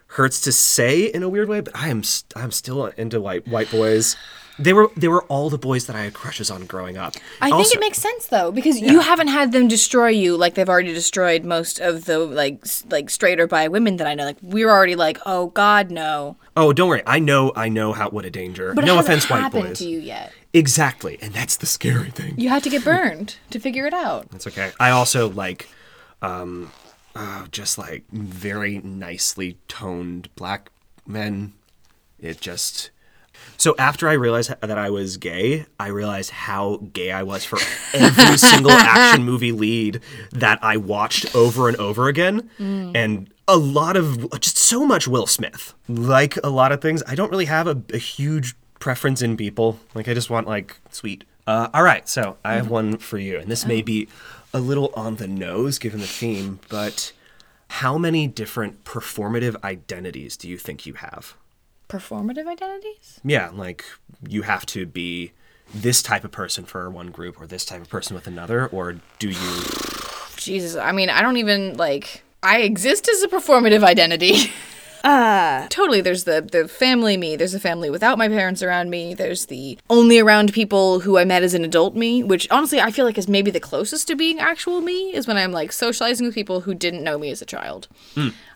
hurts 0.08 0.40
to 0.42 0.52
say 0.52 1.04
in 1.04 1.22
a 1.22 1.28
weird 1.28 1.48
way, 1.48 1.60
but 1.60 1.76
I 1.76 1.88
am 1.88 2.02
st- 2.02 2.32
I'm 2.36 2.50
still 2.50 2.86
into 2.86 3.20
white 3.20 3.46
white 3.48 3.70
boys. 3.70 4.16
They 4.58 4.72
were 4.72 4.90
they 4.96 5.08
were 5.08 5.24
all 5.24 5.50
the 5.50 5.58
boys 5.58 5.86
that 5.86 5.96
I 5.96 6.04
had 6.04 6.14
crushes 6.14 6.50
on 6.50 6.64
growing 6.64 6.96
up. 6.96 7.14
I 7.42 7.50
think 7.50 7.74
it 7.74 7.80
makes 7.80 7.98
sense 7.98 8.28
though 8.28 8.50
because 8.50 8.80
you 8.80 9.00
haven't 9.00 9.28
had 9.28 9.52
them 9.52 9.68
destroy 9.68 10.08
you 10.08 10.34
like 10.36 10.54
they've 10.54 10.68
already 10.68 10.94
destroyed 10.94 11.44
most 11.44 11.78
of 11.78 12.06
the 12.06 12.18
like 12.20 12.64
like 12.90 13.10
straight 13.10 13.38
or 13.38 13.46
bi 13.46 13.68
women 13.68 13.98
that 13.98 14.06
I 14.06 14.14
know. 14.14 14.24
Like 14.24 14.38
we're 14.40 14.70
already 14.70 14.96
like, 14.96 15.18
oh 15.26 15.48
God, 15.48 15.90
no. 15.90 16.36
Oh, 16.56 16.72
don't 16.72 16.88
worry. 16.88 17.02
I 17.06 17.18
know 17.18 17.52
I 17.54 17.68
know 17.68 17.92
how 17.92 18.08
what 18.08 18.24
a 18.24 18.30
danger. 18.30 18.72
But 18.72 18.86
no 18.86 18.98
offense, 18.98 19.28
white 19.28 19.40
happened 19.40 19.64
boys. 19.64 19.78
to 19.80 19.88
you 19.88 19.98
yet. 19.98 20.32
Exactly, 20.52 21.18
and 21.20 21.34
that's 21.34 21.56
the 21.56 21.66
scary 21.66 22.10
thing. 22.10 22.34
You 22.38 22.48
had 22.48 22.62
to 22.64 22.70
get 22.70 22.84
burned 22.84 23.36
to 23.50 23.60
figure 23.60 23.86
it 23.86 23.94
out. 23.94 24.30
That's 24.30 24.46
okay. 24.46 24.72
I 24.80 24.90
also 24.90 25.28
like, 25.28 25.68
um, 26.22 26.72
uh, 27.14 27.46
just 27.50 27.78
like 27.78 28.04
very 28.10 28.78
nicely 28.78 29.58
toned 29.68 30.34
black 30.36 30.70
men. 31.06 31.52
It 32.18 32.40
just. 32.40 32.90
So 33.58 33.74
after 33.78 34.08
I 34.08 34.14
realized 34.14 34.50
that 34.60 34.78
I 34.78 34.88
was 34.88 35.18
gay, 35.18 35.66
I 35.78 35.88
realized 35.88 36.30
how 36.30 36.78
gay 36.92 37.10
I 37.12 37.22
was 37.22 37.44
for 37.44 37.58
every 37.92 38.38
single 38.38 38.72
action 38.72 39.24
movie 39.24 39.52
lead 39.52 40.00
that 40.32 40.58
I 40.62 40.78
watched 40.78 41.34
over 41.34 41.68
and 41.68 41.76
over 41.76 42.08
again, 42.08 42.48
and 42.58 43.30
a 43.46 43.56
lot 43.56 43.96
of 43.96 44.30
just 44.40 44.56
so 44.56 44.86
much 44.86 45.06
Will 45.06 45.26
Smith. 45.26 45.74
Like 45.88 46.36
a 46.42 46.48
lot 46.48 46.72
of 46.72 46.80
things, 46.80 47.02
I 47.06 47.14
don't 47.14 47.30
really 47.30 47.44
have 47.44 47.66
a, 47.66 47.82
a 47.92 47.98
huge 47.98 48.56
preference 48.78 49.22
in 49.22 49.36
people. 49.36 49.78
Like 49.94 50.08
I 50.08 50.14
just 50.14 50.30
want 50.30 50.46
like 50.46 50.76
sweet. 50.90 51.24
Uh, 51.46 51.68
all 51.72 51.84
right, 51.84 52.08
so 52.08 52.36
I 52.44 52.54
have 52.54 52.68
one 52.68 52.98
for 52.98 53.18
you, 53.18 53.38
and 53.38 53.48
this 53.48 53.64
may 53.64 53.80
be 53.80 54.08
a 54.52 54.58
little 54.58 54.92
on 54.96 55.16
the 55.16 55.28
nose 55.28 55.78
given 55.78 56.00
the 56.00 56.06
theme, 56.06 56.58
but 56.68 57.12
how 57.68 57.98
many 57.98 58.26
different 58.26 58.84
performative 58.84 59.62
identities 59.62 60.36
do 60.36 60.48
you 60.48 60.58
think 60.58 60.86
you 60.86 60.94
have? 60.94 61.34
Performative 61.88 62.48
identities? 62.48 63.20
Yeah, 63.24 63.50
like 63.52 63.84
you 64.26 64.42
have 64.42 64.66
to 64.66 64.86
be 64.86 65.32
this 65.72 66.02
type 66.02 66.24
of 66.24 66.32
person 66.32 66.64
for 66.64 66.88
one 66.90 67.10
group 67.10 67.40
or 67.40 67.46
this 67.46 67.64
type 67.64 67.82
of 67.82 67.88
person 67.88 68.14
with 68.14 68.26
another, 68.26 68.66
or 68.66 68.96
do 69.18 69.28
you? 69.28 69.62
Jesus, 70.36 70.74
I 70.74 70.92
mean, 70.92 71.10
I 71.10 71.22
don't 71.22 71.36
even 71.36 71.76
like. 71.76 72.22
I 72.42 72.60
exist 72.60 73.08
as 73.08 73.22
a 73.22 73.28
performative 73.28 73.82
identity. 73.82 74.52
Uh, 75.04 75.66
totally. 75.68 76.00
There's 76.00 76.24
the 76.24 76.40
the 76.40 76.68
family 76.68 77.16
me. 77.16 77.36
There's 77.36 77.54
a 77.54 77.60
family 77.60 77.90
without 77.90 78.18
my 78.18 78.28
parents 78.28 78.62
around 78.62 78.90
me. 78.90 79.14
There's 79.14 79.46
the 79.46 79.78
only 79.88 80.18
around 80.18 80.52
people 80.52 81.00
who 81.00 81.18
I 81.18 81.24
met 81.24 81.42
as 81.42 81.54
an 81.54 81.64
adult 81.64 81.94
me, 81.94 82.22
which 82.22 82.48
honestly 82.50 82.80
I 82.80 82.90
feel 82.90 83.04
like 83.04 83.18
is 83.18 83.28
maybe 83.28 83.50
the 83.50 83.60
closest 83.60 84.08
to 84.08 84.16
being 84.16 84.40
actual 84.40 84.80
me 84.80 85.14
is 85.14 85.26
when 85.26 85.36
I'm 85.36 85.52
like 85.52 85.72
socializing 85.72 86.26
with 86.26 86.34
people 86.34 86.62
who 86.62 86.74
didn't 86.74 87.04
know 87.04 87.18
me 87.18 87.30
as 87.30 87.40
a 87.42 87.46
child. 87.46 87.88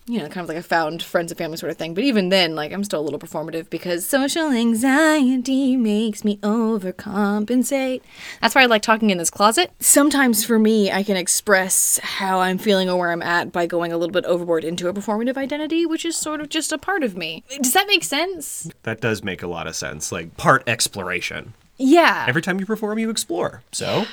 You 0.06 0.18
know, 0.18 0.28
kind 0.28 0.44
of 0.44 0.48
like 0.48 0.56
a 0.56 0.62
found 0.62 1.02
friends 1.02 1.30
and 1.30 1.38
family 1.38 1.56
sort 1.56 1.70
of 1.70 1.76
thing. 1.76 1.94
But 1.94 2.02
even 2.02 2.30
then, 2.30 2.56
like 2.56 2.72
I'm 2.72 2.82
still 2.82 3.00
a 3.00 3.02
little 3.02 3.18
performative 3.18 3.70
because 3.70 4.04
social 4.04 4.50
anxiety 4.50 5.76
makes 5.76 6.24
me 6.24 6.38
overcompensate. 6.38 8.00
That's 8.40 8.54
why 8.54 8.62
I 8.62 8.66
like 8.66 8.82
talking 8.82 9.10
in 9.10 9.18
this 9.18 9.30
closet. 9.30 9.70
Sometimes 9.78 10.44
for 10.44 10.58
me, 10.58 10.90
I 10.90 11.04
can 11.04 11.16
express 11.16 12.00
how 12.02 12.40
I'm 12.40 12.58
feeling 12.58 12.90
or 12.90 12.98
where 12.98 13.12
I'm 13.12 13.22
at 13.22 13.52
by 13.52 13.66
going 13.66 13.92
a 13.92 13.98
little 13.98 14.12
bit 14.12 14.24
overboard 14.24 14.64
into 14.64 14.88
a 14.88 14.92
performative 14.92 15.36
identity, 15.36 15.86
which 15.86 16.04
is 16.04 16.16
sort 16.16 16.40
of 16.40 16.48
just 16.48 16.72
a 16.72 16.78
part 16.78 17.04
of 17.04 17.16
me. 17.16 17.44
Does 17.60 17.74
that 17.74 17.86
make 17.86 18.02
sense? 18.02 18.68
That 18.82 19.00
does 19.00 19.22
make 19.22 19.42
a 19.42 19.48
lot 19.48 19.68
of 19.68 19.76
sense. 19.76 20.10
Like 20.10 20.36
part 20.36 20.64
exploration. 20.66 21.54
Yeah. 21.76 22.24
Every 22.28 22.42
time 22.42 22.58
you 22.58 22.66
perform, 22.66 22.98
you 22.98 23.10
explore. 23.10 23.62
So 23.72 24.06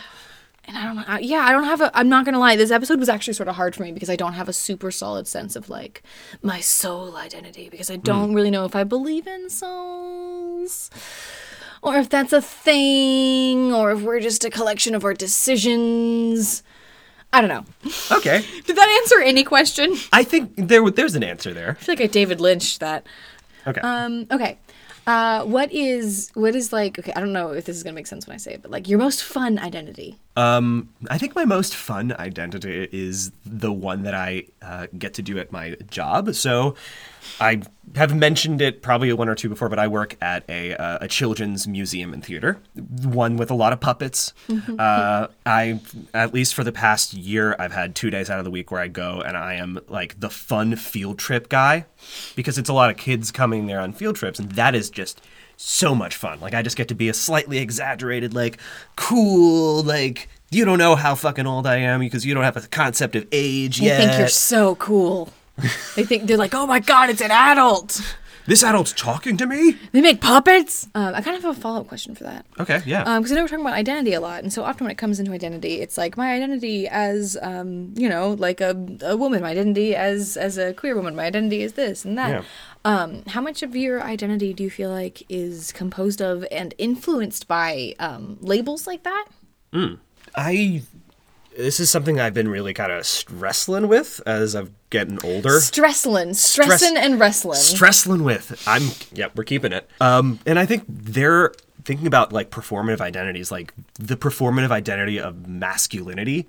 and 0.68 0.78
I 0.78 0.84
don't 0.84 0.96
know. 0.98 1.04
I- 1.08 1.20
Yeah, 1.20 1.40
I 1.48 1.52
don't 1.52 1.64
have 1.64 1.82
a. 1.82 1.98
I'm 1.98 2.10
not 2.10 2.26
gonna 2.26 2.40
lie. 2.40 2.56
This 2.56 2.72
episode 2.72 3.00
was 3.00 3.10
actually 3.10 3.34
sort 3.34 3.48
of 3.50 3.56
hard 3.56 3.76
for 3.76 3.84
me 3.84 3.92
because 3.92 4.10
I 4.10 4.16
don't 4.16 4.34
have 4.34 4.50
a 4.50 4.54
super 4.54 4.92
solid 4.92 5.28
sense 5.28 5.56
of 5.56 5.70
like 5.70 6.04
my 6.42 6.60
soul 6.60 7.16
identity 7.16 7.70
because 7.70 7.90
I 7.90 7.96
don't 7.96 8.34
really 8.34 8.52
know 8.52 8.66
if 8.66 8.76
I 8.76 8.84
believe 8.84 9.28
in 9.28 9.50
souls, 9.50 10.90
or 11.82 11.96
if 11.98 12.10
that's 12.10 12.34
a 12.34 12.42
thing, 12.42 13.74
or 13.74 13.92
if 13.92 14.02
we're 14.02 14.20
just 14.20 14.44
a 14.46 14.50
collection 14.50 14.94
of 14.96 15.04
our 15.06 15.14
decisions. 15.14 16.64
I 17.34 17.42
don't 17.42 17.50
know. 17.50 17.66
okay, 18.18 18.44
Did 18.66 18.76
that 18.78 19.00
answer 19.04 19.22
any 19.22 19.44
question? 19.44 19.92
I 20.14 20.20
I 20.20 20.24
think 20.24 20.54
there 20.56 20.90
there's 20.92 21.16
an 21.16 21.24
answer 21.24 21.54
there. 21.54 21.72
I 21.80 21.84
feel 21.84 21.94
like 21.96 22.02
I 22.02 22.08
David 22.08 22.40
Lynch 22.42 22.80
that. 22.80 23.06
Okay. 23.68 23.82
Um, 23.82 24.28
okay. 24.32 24.58
Uh, 25.06 25.44
what 25.44 25.72
is 25.72 26.32
what 26.36 26.56
is 26.56 26.72
like? 26.74 26.98
Okay, 27.00 27.12
I 27.16 27.20
don't 27.20 27.34
know 27.34 27.52
if 27.52 27.66
this 27.66 27.76
is 27.78 27.84
gonna 27.84 27.94
make 27.96 28.08
sense 28.08 28.28
when 28.28 28.34
I 28.36 28.38
say 28.38 28.54
it, 28.54 28.62
but 28.62 28.72
like 28.72 28.88
your 28.90 29.00
most 29.00 29.24
fun 29.24 29.60
identity. 29.60 30.20
Um, 30.38 30.90
I 31.10 31.18
think 31.18 31.34
my 31.34 31.46
most 31.46 31.76
fun 31.76 32.16
identity 32.20 32.88
is 32.92 33.32
the 33.44 33.74
one 33.74 34.04
that 34.04 34.14
I 34.14 34.46
uh, 34.62 34.86
get 34.96 35.16
to 35.16 35.24
do 35.24 35.40
at 35.40 35.52
my 35.52 35.76
job. 35.90 36.36
So, 36.36 36.76
I 37.40 37.64
have 37.96 38.16
mentioned 38.16 38.62
it 38.62 38.84
probably 38.84 39.12
one 39.14 39.30
or 39.30 39.36
two 39.36 39.50
before, 39.50 39.68
but 39.68 39.80
I 39.80 39.88
work 39.88 40.16
at 40.22 40.44
a, 40.48 40.76
uh, 40.76 41.00
a 41.02 41.08
children's 41.08 41.68
museum 41.68 42.14
and 42.14 42.24
theater, 42.24 42.60
one 43.04 43.38
with 43.38 43.50
a 43.50 43.56
lot 43.56 43.74
of 43.74 43.80
puppets. 43.80 44.34
uh, 44.80 45.28
I, 45.46 45.80
at 46.14 46.36
least 46.36 46.54
for 46.54 46.64
the 46.64 46.72
past 46.72 47.16
year, 47.16 47.56
I've 47.58 47.74
had 47.74 47.96
two 47.96 48.12
days 48.12 48.30
out 48.30 48.38
of 48.38 48.46
the 48.46 48.52
week 48.52 48.70
where 48.70 48.82
I 48.82 48.88
go 48.88 49.22
and 49.22 49.36
I 49.36 49.56
am 49.56 49.80
like 49.88 50.20
the 50.20 50.30
fun 50.30 50.76
field 50.76 51.18
trip 51.18 51.50
guy 51.50 51.86
because 52.36 52.60
it's 52.60 52.70
a 52.70 52.74
lot 52.74 52.92
of 52.92 52.98
kids 52.98 53.32
coming 53.32 53.66
there 53.66 53.80
on 53.80 53.92
field 53.92 54.16
trips, 54.16 54.38
and 54.40 54.52
that 54.52 54.76
is 54.76 54.92
just 54.92 55.20
so 55.58 55.94
much 55.94 56.16
fun. 56.16 56.40
Like 56.40 56.54
I 56.54 56.62
just 56.62 56.78
get 56.78 56.88
to 56.90 56.96
be 56.96 57.10
a 57.10 57.14
slightly 57.14 57.58
exaggerated, 57.58 58.34
like 58.34 58.60
cool, 58.96 59.84
like 59.84 60.30
you 60.50 60.64
don't 60.64 60.78
know 60.78 60.96
how 60.96 61.16
fucking 61.16 61.46
old 61.46 61.68
I 61.68 61.78
am 61.78 62.00
because 62.00 62.26
you 62.26 62.34
don't 62.34 62.44
have 62.44 62.56
a 62.56 62.62
concept 62.68 63.16
of 63.16 63.28
age 63.32 63.82
yet. 63.82 63.98
They 63.98 64.06
think 64.06 64.20
you're 64.20 64.28
so 64.30 64.76
cool. 64.76 65.30
they 65.96 66.04
think 66.04 66.28
they're 66.28 66.38
like, 66.38 66.54
oh 66.54 66.68
my 66.68 66.80
god, 66.80 67.10
it's 67.10 67.22
an 67.22 67.32
adult. 67.32 68.00
this 68.46 68.64
adult's 68.64 68.94
talking 68.94 69.36
to 69.38 69.46
me. 69.46 69.76
They 69.92 70.02
make 70.02 70.22
puppets. 70.22 70.88
Um, 70.96 71.16
I 71.16 71.22
kind 71.22 71.36
of 71.36 71.44
have 71.44 71.58
a 71.58 71.60
follow 71.60 71.82
up 71.82 71.88
question 71.88 72.16
for 72.16 72.24
that. 72.24 72.46
Okay, 72.60 72.82
yeah. 72.86 73.18
because 73.18 73.32
I 73.32 73.36
know 73.36 73.42
we're 73.42 73.48
talking 73.48 73.66
about 73.66 73.74
identity 73.74 74.14
a 74.14 74.22
lot, 74.22 74.44
and 74.44 74.54
so 74.54 74.64
often 74.64 74.86
when 74.86 74.92
it 74.92 74.98
comes 74.98 75.20
into 75.20 75.32
identity, 75.32 75.82
it's 75.82 75.98
like 75.98 76.16
my 76.16 76.32
identity 76.34 76.88
as, 76.88 77.38
um, 77.42 77.94
you 77.96 78.08
know, 78.08 78.32
like 78.34 78.62
a, 78.62 78.78
a 79.02 79.18
woman, 79.18 79.42
my 79.42 79.50
identity 79.50 79.96
as 79.96 80.38
as 80.38 80.58
a 80.58 80.74
queer 80.74 80.96
woman, 80.96 81.16
my 81.16 81.26
identity 81.26 81.62
is 81.64 81.74
this 81.74 82.06
and 82.06 82.18
that. 82.18 82.46
Yeah. 82.88 83.02
Um, 83.02 83.24
how 83.28 83.42
much 83.42 83.64
of 83.64 83.76
your 83.76 84.02
identity 84.02 84.54
do 84.54 84.64
you 84.64 84.70
feel 84.70 84.90
like 84.90 85.24
is 85.30 85.72
composed 85.72 86.22
of 86.22 86.46
and 86.52 86.74
influenced 86.78 87.48
by 87.48 87.96
um, 88.00 88.38
labels 88.42 88.88
like 88.88 89.04
that? 89.04 89.26
I 90.36 90.82
this 91.56 91.80
is 91.80 91.90
something 91.90 92.20
I've 92.20 92.34
been 92.34 92.50
really 92.50 92.74
kind 92.74 92.92
of 92.92 93.06
wrestling 93.32 93.88
with 93.88 94.22
as 94.26 94.56
I've 94.56 94.72
getting 94.90 95.20
older. 95.24 95.60
Stresslin, 95.60 96.30
stressin, 96.30 96.96
and 96.96 97.20
wrestling. 97.20 97.60
Stresslin 97.60 98.24
with. 98.24 98.64
I'm 98.68 98.84
yep, 99.14 99.36
we're 99.36 99.44
keeping 99.44 99.74
it. 99.74 99.90
Um, 100.00 100.40
and 100.46 100.58
I 100.60 100.66
think 100.66 100.86
they're 100.88 101.54
thinking 101.84 102.08
about 102.08 102.32
like 102.32 102.52
performative 102.52 103.02
identities, 103.02 103.52
like 103.52 103.74
the 103.96 104.16
performative 104.16 104.72
identity 104.72 105.20
of 105.20 105.48
masculinity, 105.48 106.48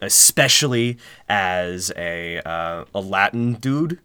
especially 0.00 0.98
as 1.28 1.90
a 1.96 2.40
uh, 2.46 2.84
a 2.94 3.00
Latin 3.00 3.54
dude. 3.54 3.98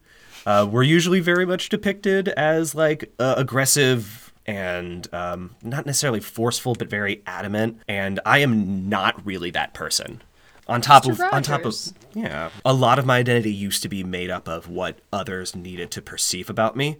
Uh, 0.47 0.65
we're 0.65 0.81
usually 0.81 1.19
very 1.19 1.45
much 1.45 1.67
depicted 1.67 2.29
as 2.29 2.73
like 2.73 3.11
uh, 3.19 3.35
aggressive 3.35 4.31
and 4.45 5.13
um, 5.13 5.53
not 5.61 5.85
necessarily 5.85 6.21
forceful, 6.21 6.73
but 6.73 6.89
very 6.89 7.21
adamant. 7.25 7.81
And 7.85 8.21
I 8.25 8.37
am 8.37 8.87
not 8.87 9.25
really 9.25 9.51
that 9.51 9.73
person. 9.73 10.21
On 10.69 10.79
top 10.79 11.03
Mr. 11.03 11.11
of 11.11 11.33
on 11.33 11.43
top 11.43 11.65
of 11.65 11.75
yeah, 12.13 12.49
a 12.63 12.73
lot 12.73 12.97
of 12.97 13.05
my 13.05 13.17
identity 13.17 13.53
used 13.53 13.83
to 13.83 13.89
be 13.89 14.03
made 14.05 14.29
up 14.29 14.47
of 14.47 14.69
what 14.69 14.99
others 15.13 15.53
needed 15.53 15.91
to 15.91 16.01
perceive 16.01 16.49
about 16.49 16.75
me, 16.77 16.97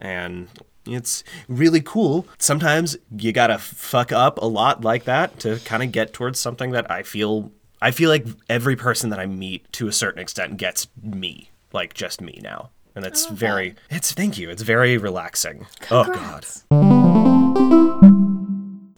and 0.00 0.48
it's 0.84 1.22
really 1.48 1.80
cool. 1.80 2.26
Sometimes 2.38 2.96
you 3.16 3.32
gotta 3.32 3.58
fuck 3.58 4.10
up 4.10 4.38
a 4.38 4.46
lot 4.46 4.82
like 4.82 5.04
that 5.04 5.38
to 5.40 5.58
kind 5.64 5.82
of 5.84 5.92
get 5.92 6.12
towards 6.12 6.40
something 6.40 6.72
that 6.72 6.90
I 6.90 7.02
feel. 7.04 7.52
I 7.80 7.90
feel 7.92 8.10
like 8.10 8.26
every 8.48 8.76
person 8.76 9.10
that 9.10 9.18
I 9.18 9.26
meet, 9.26 9.72
to 9.74 9.88
a 9.88 9.92
certain 9.92 10.20
extent, 10.20 10.56
gets 10.56 10.86
me, 11.02 11.50
like 11.72 11.94
just 11.94 12.20
me 12.20 12.40
now, 12.42 12.70
and 12.94 13.04
it's 13.04 13.26
oh, 13.26 13.34
very. 13.34 13.74
It's 13.90 14.12
thank 14.12 14.38
you. 14.38 14.50
It's 14.50 14.62
very 14.62 14.96
relaxing. 14.96 15.66
Oh 15.90 16.04
God. 16.04 16.46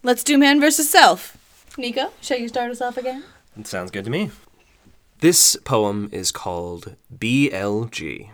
Let's 0.03 0.23
do 0.23 0.37
man 0.37 0.61
versus 0.61 0.91
self. 0.91 1.37
Niko, 1.77 2.11
shall 2.21 2.39
you 2.39 2.49
start 2.49 2.71
us 2.71 2.81
off 2.81 2.97
again? 2.97 3.25
It 3.59 3.67
sounds 3.67 3.91
good 3.91 4.05
to 4.05 4.11
me. 4.11 4.31
This 5.21 5.57
poem 5.65 6.09
is 6.13 6.31
called 6.31 6.97
BLG. 7.17 8.31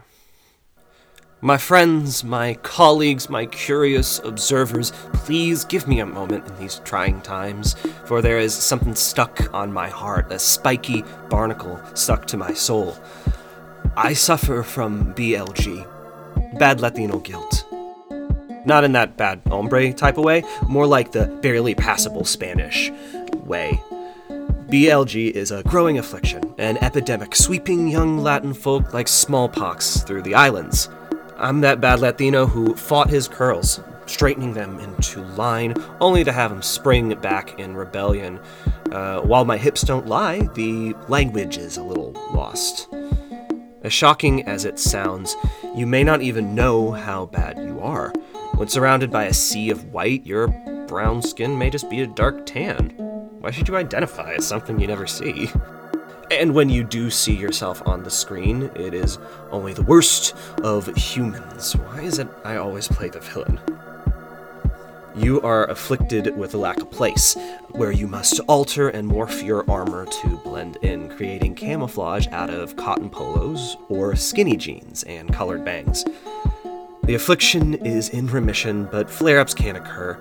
My 1.43 1.57
friends, 1.57 2.23
my 2.23 2.55
colleagues, 2.55 3.31
my 3.31 3.47
curious 3.47 4.19
observers, 4.19 4.91
please 5.13 5.65
give 5.65 5.89
me 5.89 6.01
a 6.01 6.07
moment 6.07 6.47
in 6.47 6.59
these 6.59 6.83
trying 6.85 7.23
times, 7.23 7.77
for 8.05 8.21
there 8.21 8.39
is 8.39 8.53
something 8.53 8.95
stuck 8.95 9.55
on 9.55 9.73
my 9.73 9.89
heart, 9.89 10.31
a 10.31 10.39
spiky 10.39 11.03
barnacle 11.31 11.81
stuck 11.95 12.27
to 12.27 12.37
my 12.37 12.53
soul. 12.53 12.95
I 13.97 14.13
suffer 14.13 14.63
from 14.63 15.15
BLG, 15.15 16.59
bad 16.59 16.81
Latino 16.81 17.19
guilt. 17.19 17.65
Not 18.65 18.85
in 18.85 18.93
that 18.93 19.17
bad 19.17 19.41
hombre 19.49 19.93
type 19.93 20.17
of 20.17 20.25
way, 20.25 20.45
more 20.69 20.87
like 20.87 21.13
the 21.13 21.27
barely 21.43 21.75
passable 21.75 22.25
Spanish 22.25 22.91
way. 23.45 23.83
BLG 24.69 25.33
is 25.33 25.51
a 25.51 25.65
growing 25.65 25.99
affliction, 25.99 26.55
an 26.59 26.77
epidemic 26.79 27.35
sweeping 27.35 27.89
young 27.89 28.19
Latin 28.19 28.55
folk 28.55 28.95
like 28.95 29.09
smallpox 29.09 30.03
through 30.03 30.23
the 30.23 30.35
islands. 30.35 30.89
I'm 31.37 31.61
that 31.63 31.81
bad 31.81 31.99
Latino 31.99 32.47
who 32.47 32.77
fought 32.77 33.11
his 33.11 33.27
curls, 33.27 33.81
straightening 34.07 34.55
them 34.55 34.79
into 34.79 35.23
line, 35.23 35.75
only 36.01 36.23
to 36.23 36.31
have 36.31 36.53
them 36.53 36.63
spring 36.63 37.13
back 37.21 37.59
in 37.59 37.75
rebellion. 37.75 38.39
Uh, 38.93 39.21
while 39.23 39.45
my 39.45 39.57
hips 39.57 39.83
don't 39.83 40.07
lie, 40.07 40.43
the 40.55 40.95
language 41.09 41.57
is 41.59 41.77
a 41.77 41.83
little 41.83 42.13
lost. 42.33 42.87
As 43.83 43.95
shocking 43.95 44.47
as 44.47 44.67
it 44.67 44.79
sounds, 44.79 45.37
you 45.75 45.87
may 45.87 46.05
not 46.05 46.21
even 46.21 46.55
know 46.55 46.91
how 46.91 47.27
bad 47.27 47.57
you 47.57 47.81
are. 47.81 48.13
When 48.55 48.69
surrounded 48.69 49.11
by 49.11 49.25
a 49.25 49.33
sea 49.33 49.71
of 49.71 49.93
white, 49.93 50.27
your 50.27 50.49
brown 50.87 51.23
skin 51.23 51.57
may 51.57 51.71
just 51.71 51.89
be 51.89 52.03
a 52.03 52.07
dark 52.07 52.45
tan. 52.45 52.91
Why 53.41 53.51
should 53.51 53.69
you 53.69 53.77
identify 53.77 54.35
as 54.35 54.47
something 54.47 54.79
you 54.79 54.87
never 54.87 55.07
see? 55.07 55.51
And 56.31 56.55
when 56.55 56.69
you 56.69 56.85
do 56.85 57.09
see 57.09 57.35
yourself 57.35 57.83
on 57.87 58.03
the 58.03 58.11
screen, 58.11 58.71
it 58.77 58.93
is 58.93 59.19
only 59.51 59.73
the 59.73 59.83
worst 59.83 60.37
of 60.63 60.95
humans. 60.95 61.75
Why 61.75 62.03
is 62.03 62.19
it 62.19 62.29
I 62.45 62.57
always 62.57 62.87
play 62.87 63.09
the 63.09 63.21
villain? 63.21 63.59
You 65.21 65.39
are 65.43 65.69
afflicted 65.69 66.35
with 66.39 66.55
a 66.55 66.57
lack 66.57 66.79
of 66.79 66.91
place, 66.91 67.37
where 67.73 67.93
you 67.93 68.07
must 68.07 68.41
alter 68.49 68.89
and 68.89 69.07
morph 69.07 69.45
your 69.45 69.71
armor 69.71 70.07
to 70.07 70.37
blend 70.39 70.79
in, 70.81 71.11
creating 71.11 71.57
camouflage 71.57 72.27
out 72.29 72.49
of 72.49 72.77
cotton 72.77 73.11
polos 73.11 73.77
or 73.91 74.17
skinny 74.17 74.57
jeans 74.57 75.03
and 75.03 75.31
colored 75.31 75.63
bangs. 75.63 76.07
The 77.05 77.15
affliction 77.15 77.75
is 77.85 78.09
in 78.09 78.29
remission, 78.29 78.89
but 78.91 79.11
flare 79.11 79.41
ups 79.41 79.53
can 79.53 79.77
occur 79.77 80.15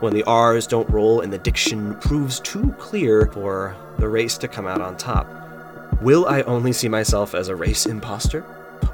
when 0.00 0.14
the 0.14 0.24
R's 0.24 0.66
don't 0.66 0.88
roll 0.88 1.20
and 1.20 1.30
the 1.30 1.38
diction 1.38 1.94
proves 1.96 2.40
too 2.40 2.74
clear 2.78 3.26
for 3.34 3.76
the 3.98 4.08
race 4.08 4.38
to 4.38 4.48
come 4.48 4.66
out 4.66 4.80
on 4.80 4.96
top. 4.96 5.26
Will 6.00 6.24
I 6.24 6.40
only 6.42 6.72
see 6.72 6.88
myself 6.88 7.34
as 7.34 7.48
a 7.48 7.56
race 7.56 7.84
imposter? 7.84 8.42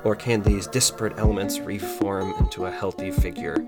Or 0.03 0.17
can 0.17 0.43
these 0.43 0.67
disparate 0.67 1.19
elements 1.19 1.61
reform 1.61 2.35
into 2.41 2.67
a 2.67 2.71
healthy 2.73 3.13
figure? 3.13 3.65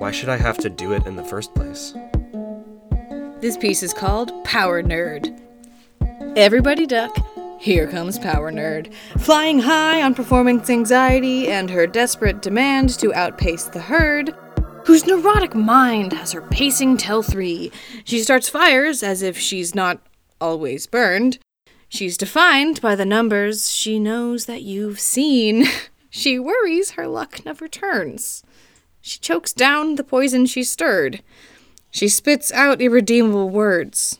Why 0.00 0.12
should 0.12 0.30
I 0.30 0.38
have 0.38 0.56
to 0.60 0.70
do 0.70 0.94
it 0.94 1.04
in 1.04 1.16
the 1.16 1.22
first 1.22 1.54
place? 1.54 1.92
This 3.42 3.58
piece 3.58 3.82
is 3.82 3.92
called 3.92 4.32
Power 4.44 4.82
Nerd. 4.82 5.38
Everybody 6.38 6.86
duck. 6.86 7.14
Here 7.58 7.86
comes 7.86 8.18
Power 8.18 8.50
Nerd. 8.50 8.94
Flying 9.18 9.58
high 9.58 10.00
on 10.00 10.14
performance 10.14 10.70
anxiety 10.70 11.48
and 11.48 11.68
her 11.68 11.86
desperate 11.86 12.40
demand 12.40 12.98
to 13.00 13.12
outpace 13.12 13.64
the 13.64 13.82
herd, 13.82 14.34
whose 14.86 15.04
neurotic 15.06 15.54
mind 15.54 16.14
has 16.14 16.32
her 16.32 16.40
pacing 16.48 16.96
till 16.96 17.22
three. 17.22 17.70
She 18.04 18.20
starts 18.20 18.48
fires 18.48 19.02
as 19.02 19.20
if 19.20 19.38
she's 19.38 19.74
not 19.74 20.00
always 20.40 20.86
burned. 20.86 21.38
She's 21.90 22.16
defined 22.16 22.80
by 22.80 22.94
the 22.94 23.04
numbers 23.04 23.70
she 23.70 23.98
knows 23.98 24.46
that 24.46 24.62
you've 24.62 24.98
seen. 24.98 25.66
She 26.12 26.40
worries 26.40 26.92
her 26.92 27.06
luck 27.06 27.44
never 27.44 27.68
turns. 27.68 28.42
She 29.00 29.18
chokes 29.18 29.52
down 29.52 29.94
the 29.96 30.04
poison 30.04 30.46
she 30.46 30.62
stirred. 30.62 31.22
She 31.90 32.08
spits 32.08 32.52
out 32.52 32.80
irredeemable 32.80 33.50
words 33.50 34.18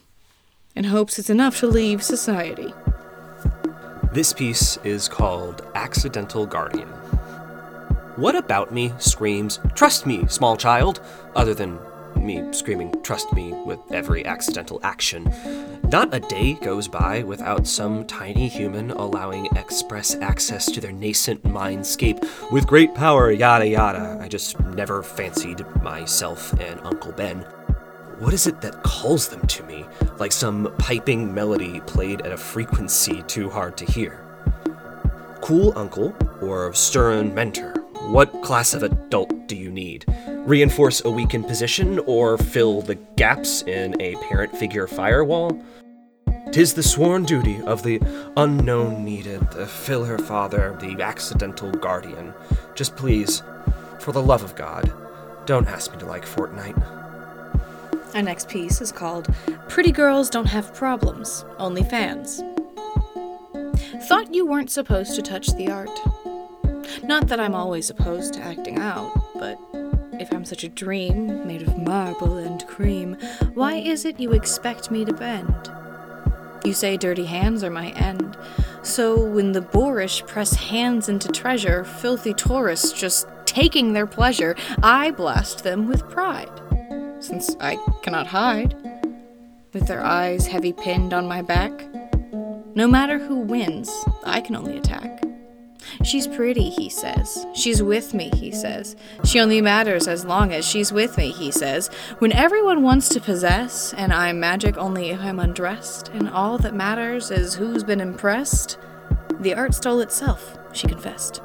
and 0.74 0.86
hopes 0.86 1.18
it's 1.18 1.30
enough 1.30 1.58
to 1.60 1.66
leave 1.66 2.02
society. 2.02 2.72
This 4.12 4.32
piece 4.32 4.76
is 4.78 5.08
called 5.08 5.62
Accidental 5.74 6.46
Guardian. 6.46 6.88
What 8.16 8.34
about 8.34 8.72
me 8.72 8.92
screams, 8.98 9.60
Trust 9.74 10.04
me, 10.04 10.26
small 10.26 10.56
child, 10.56 11.00
other 11.34 11.54
than 11.54 11.78
me 12.30 12.52
screaming, 12.52 12.94
Trust 13.02 13.32
me, 13.32 13.52
with 13.64 13.80
every 13.90 14.24
accidental 14.24 14.78
action? 14.84 15.32
Not 15.90 16.14
a 16.14 16.20
day 16.20 16.54
goes 16.54 16.86
by 16.86 17.24
without 17.24 17.66
some 17.66 18.06
tiny 18.06 18.46
human 18.46 18.92
allowing 18.92 19.46
express 19.56 20.14
access 20.16 20.66
to 20.66 20.80
their 20.80 20.92
nascent 20.92 21.42
mindscape 21.42 22.20
with 22.52 22.68
great 22.68 22.94
power, 22.94 23.32
yada 23.32 23.66
yada. 23.66 24.18
I 24.20 24.28
just 24.28 24.60
never 24.60 25.02
fancied 25.02 25.64
myself 25.82 26.52
and 26.60 26.78
Uncle 26.80 27.12
Ben. 27.12 27.40
What 28.20 28.32
is 28.32 28.46
it 28.46 28.60
that 28.60 28.84
calls 28.84 29.28
them 29.28 29.44
to 29.48 29.64
me, 29.64 29.84
like 30.18 30.30
some 30.30 30.72
piping 30.78 31.34
melody 31.34 31.80
played 31.80 32.20
at 32.20 32.32
a 32.32 32.36
frequency 32.36 33.22
too 33.22 33.50
hard 33.50 33.76
to 33.78 33.84
hear? 33.84 34.24
Cool 35.40 35.72
uncle 35.76 36.14
or 36.40 36.72
stern 36.74 37.34
mentor? 37.34 37.72
What 38.12 38.42
class 38.42 38.74
of 38.74 38.82
adult 38.84 39.48
do 39.48 39.56
you 39.56 39.70
need? 39.72 40.04
Reinforce 40.46 41.04
a 41.04 41.10
weakened 41.10 41.46
position 41.46 41.98
or 42.06 42.38
fill 42.38 42.80
the 42.80 42.94
gaps 43.16 43.62
in 43.62 44.00
a 44.00 44.16
parent 44.16 44.56
figure 44.56 44.86
firewall? 44.86 45.62
Tis 46.50 46.74
the 46.74 46.82
sworn 46.82 47.24
duty 47.24 47.60
of 47.62 47.82
the 47.82 48.00
unknown 48.36 49.04
needed, 49.04 49.50
to 49.52 49.66
fill 49.66 50.04
her 50.04 50.18
father, 50.18 50.76
the 50.80 51.00
accidental 51.02 51.70
guardian. 51.70 52.34
Just 52.74 52.96
please, 52.96 53.42
for 54.00 54.12
the 54.12 54.22
love 54.22 54.42
of 54.42 54.56
God, 54.56 54.92
don't 55.46 55.68
ask 55.68 55.92
me 55.92 55.98
to 55.98 56.06
like 56.06 56.24
Fortnite. 56.24 56.80
Our 58.14 58.22
next 58.22 58.48
piece 58.48 58.80
is 58.80 58.90
called 58.90 59.32
Pretty 59.68 59.92
Girls 59.92 60.30
Don't 60.30 60.46
Have 60.46 60.74
Problems, 60.74 61.44
Only 61.58 61.84
Fans. 61.84 62.42
Thought 64.08 64.34
you 64.34 64.46
weren't 64.46 64.70
supposed 64.70 65.14
to 65.14 65.22
touch 65.22 65.54
the 65.54 65.70
art. 65.70 66.00
Not 67.04 67.28
that 67.28 67.38
I'm 67.38 67.54
always 67.54 67.90
opposed 67.90 68.34
to 68.34 68.40
acting 68.40 68.78
out, 68.78 69.12
but 69.34 69.60
if 70.20 70.30
I'm 70.32 70.44
such 70.44 70.64
a 70.64 70.68
dream 70.68 71.46
made 71.46 71.62
of 71.62 71.78
marble 71.78 72.36
and 72.36 72.64
cream, 72.66 73.16
why 73.54 73.76
is 73.76 74.04
it 74.04 74.20
you 74.20 74.32
expect 74.32 74.90
me 74.90 75.04
to 75.06 75.14
bend? 75.14 75.70
You 76.62 76.74
say 76.74 76.98
dirty 76.98 77.24
hands 77.24 77.64
are 77.64 77.70
my 77.70 77.88
end. 77.92 78.36
So 78.82 79.18
when 79.18 79.52
the 79.52 79.62
boorish 79.62 80.24
press 80.26 80.54
hands 80.54 81.08
into 81.08 81.32
treasure, 81.32 81.84
filthy 81.84 82.34
tourists 82.34 82.92
just 82.92 83.26
taking 83.46 83.94
their 83.94 84.06
pleasure, 84.06 84.56
I 84.82 85.10
blast 85.10 85.64
them 85.64 85.88
with 85.88 86.08
pride, 86.10 86.50
since 87.20 87.56
I 87.58 87.76
cannot 88.02 88.26
hide. 88.26 88.76
With 89.72 89.86
their 89.86 90.04
eyes 90.04 90.46
heavy 90.46 90.74
pinned 90.74 91.14
on 91.14 91.26
my 91.26 91.40
back, 91.40 91.72
no 92.74 92.86
matter 92.86 93.18
who 93.18 93.36
wins, 93.36 93.90
I 94.24 94.42
can 94.42 94.54
only 94.54 94.76
attack. 94.76 95.24
She's 96.02 96.26
pretty, 96.26 96.70
he 96.70 96.88
says. 96.88 97.46
She's 97.54 97.82
with 97.82 98.14
me, 98.14 98.30
he 98.34 98.50
says. 98.50 98.96
She 99.24 99.38
only 99.38 99.60
matters 99.60 100.08
as 100.08 100.24
long 100.24 100.52
as 100.52 100.66
she's 100.66 100.92
with 100.92 101.18
me, 101.18 101.30
he 101.30 101.50
says. 101.50 101.88
When 102.20 102.32
everyone 102.32 102.82
wants 102.82 103.08
to 103.10 103.20
possess, 103.20 103.92
and 103.94 104.12
I'm 104.12 104.40
magic 104.40 104.78
only 104.78 105.10
if 105.10 105.20
I'm 105.20 105.38
undressed, 105.38 106.08
and 106.08 106.28
all 106.28 106.56
that 106.58 106.74
matters 106.74 107.30
is 107.30 107.54
who's 107.54 107.84
been 107.84 108.00
impressed, 108.00 108.78
the 109.40 109.54
art 109.54 109.74
stole 109.74 110.00
itself, 110.00 110.58
she 110.72 110.86
confessed. 110.86 111.42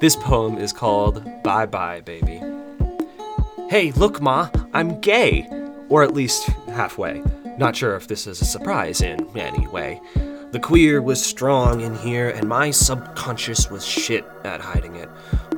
This 0.00 0.16
poem 0.16 0.56
is 0.56 0.72
called 0.72 1.24
Bye 1.42 1.66
Bye 1.66 2.00
Baby. 2.00 2.40
Hey, 3.68 3.92
look, 3.92 4.20
Ma, 4.20 4.48
I'm 4.72 5.00
gay! 5.00 5.48
Or 5.88 6.02
at 6.02 6.14
least 6.14 6.48
halfway. 6.68 7.22
Not 7.58 7.76
sure 7.76 7.96
if 7.96 8.06
this 8.06 8.26
is 8.26 8.40
a 8.40 8.44
surprise 8.44 9.02
in 9.02 9.28
any 9.36 9.66
way. 9.68 10.00
The 10.52 10.58
queer 10.58 11.00
was 11.00 11.24
strong 11.24 11.80
in 11.80 11.94
here, 11.94 12.28
and 12.28 12.48
my 12.48 12.72
subconscious 12.72 13.70
was 13.70 13.86
shit 13.86 14.24
at 14.42 14.60
hiding 14.60 14.96
it. 14.96 15.08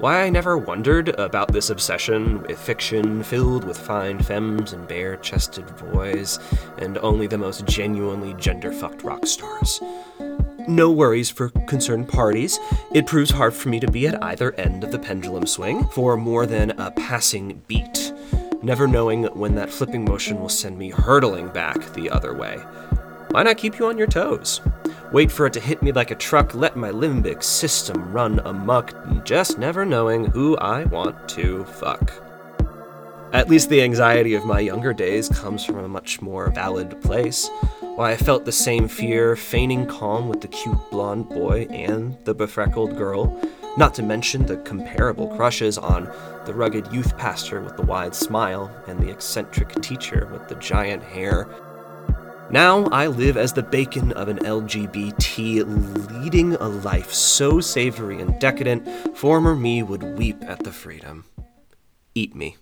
Why 0.00 0.22
I 0.22 0.28
never 0.28 0.58
wondered 0.58 1.08
about 1.18 1.50
this 1.50 1.70
obsession 1.70 2.42
with 2.42 2.58
fiction 2.58 3.22
filled 3.22 3.64
with 3.64 3.78
fine 3.78 4.22
femmes 4.22 4.74
and 4.74 4.86
bare 4.86 5.16
chested 5.16 5.64
boys, 5.76 6.38
and 6.76 6.98
only 6.98 7.26
the 7.26 7.38
most 7.38 7.64
genuinely 7.64 8.34
gender 8.34 8.70
fucked 8.70 9.02
rock 9.02 9.24
stars. 9.24 9.80
No 10.68 10.90
worries 10.90 11.30
for 11.30 11.48
concerned 11.48 12.10
parties. 12.10 12.58
It 12.92 13.06
proves 13.06 13.30
hard 13.30 13.54
for 13.54 13.70
me 13.70 13.80
to 13.80 13.90
be 13.90 14.06
at 14.06 14.22
either 14.22 14.52
end 14.56 14.84
of 14.84 14.92
the 14.92 14.98
pendulum 14.98 15.46
swing 15.46 15.84
for 15.88 16.18
more 16.18 16.44
than 16.44 16.72
a 16.72 16.90
passing 16.90 17.62
beat, 17.66 18.12
never 18.62 18.86
knowing 18.86 19.24
when 19.38 19.54
that 19.54 19.70
flipping 19.70 20.04
motion 20.04 20.38
will 20.38 20.50
send 20.50 20.76
me 20.76 20.90
hurtling 20.90 21.48
back 21.48 21.94
the 21.94 22.10
other 22.10 22.34
way. 22.34 22.62
Why 23.32 23.42
not 23.42 23.56
keep 23.56 23.78
you 23.78 23.86
on 23.86 23.96
your 23.96 24.06
toes? 24.06 24.60
Wait 25.10 25.32
for 25.32 25.46
it 25.46 25.54
to 25.54 25.60
hit 25.60 25.82
me 25.82 25.90
like 25.90 26.10
a 26.10 26.14
truck, 26.14 26.54
let 26.54 26.76
my 26.76 26.90
limbic 26.90 27.42
system 27.42 28.12
run 28.12 28.40
amuck, 28.40 28.94
just 29.24 29.56
never 29.56 29.86
knowing 29.86 30.26
who 30.26 30.54
I 30.58 30.84
want 30.84 31.30
to 31.30 31.64
fuck. 31.64 32.12
At 33.32 33.48
least 33.48 33.70
the 33.70 33.80
anxiety 33.80 34.34
of 34.34 34.44
my 34.44 34.60
younger 34.60 34.92
days 34.92 35.30
comes 35.30 35.64
from 35.64 35.78
a 35.78 35.88
much 35.88 36.20
more 36.20 36.50
valid 36.50 37.00
place. 37.00 37.48
Why 37.80 38.10
I 38.10 38.18
felt 38.18 38.44
the 38.44 38.52
same 38.52 38.86
fear, 38.86 39.34
feigning 39.34 39.86
calm 39.86 40.28
with 40.28 40.42
the 40.42 40.48
cute 40.48 40.90
blonde 40.90 41.30
boy 41.30 41.62
and 41.70 42.18
the 42.24 42.34
befreckled 42.34 42.98
girl, 42.98 43.40
not 43.78 43.94
to 43.94 44.02
mention 44.02 44.44
the 44.44 44.58
comparable 44.58 45.28
crushes 45.28 45.78
on 45.78 46.04
the 46.44 46.52
rugged 46.52 46.92
youth 46.92 47.16
pastor 47.16 47.62
with 47.62 47.78
the 47.78 47.86
wide 47.86 48.14
smile 48.14 48.70
and 48.88 48.98
the 48.98 49.10
eccentric 49.10 49.80
teacher 49.80 50.28
with 50.30 50.46
the 50.48 50.54
giant 50.56 51.02
hair. 51.02 51.48
Now 52.52 52.84
I 52.92 53.06
live 53.06 53.38
as 53.38 53.54
the 53.54 53.62
bacon 53.62 54.12
of 54.12 54.28
an 54.28 54.36
LGBT, 54.40 56.12
leading 56.22 56.54
a 56.56 56.68
life 56.68 57.10
so 57.10 57.60
savory 57.60 58.20
and 58.20 58.38
decadent, 58.38 59.16
former 59.16 59.56
me 59.56 59.82
would 59.82 60.02
weep 60.18 60.36
at 60.42 60.62
the 60.62 60.70
freedom. 60.70 61.24
Eat 62.14 62.36
me. 62.36 62.58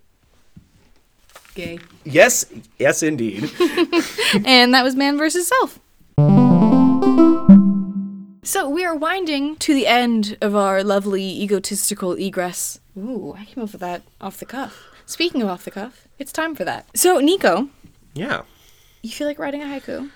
Gay. 1.55 1.79
Yes, 2.05 2.45
yes, 2.79 3.03
indeed. 3.03 3.43
and 4.45 4.73
that 4.73 4.83
was 4.85 4.95
Man 4.95 5.17
versus 5.17 5.49
Self. 5.49 5.77
So 8.43 8.69
we 8.69 8.85
are 8.85 8.95
winding 8.95 9.57
to 9.57 9.73
the 9.73 9.87
end 9.87 10.37
of 10.39 10.55
our 10.55 10.85
lovely 10.85 11.41
egotistical 11.43 12.13
egress. 12.13 12.79
Ooh, 12.97 13.35
I 13.37 13.43
came 13.43 13.65
up 13.65 13.73
with 13.73 13.81
that 13.81 14.03
off 14.21 14.37
the 14.37 14.45
cuff. 14.45 14.85
Speaking 15.05 15.41
of 15.41 15.49
off 15.49 15.65
the 15.65 15.71
cuff, 15.71 16.07
it's 16.17 16.31
time 16.31 16.55
for 16.55 16.63
that. 16.63 16.85
So, 16.97 17.19
Niko, 17.21 17.67
yeah. 18.13 18.43
You 19.01 19.09
feel 19.09 19.27
like 19.27 19.39
writing 19.39 19.61
a 19.61 19.65
haiku? 19.65 20.09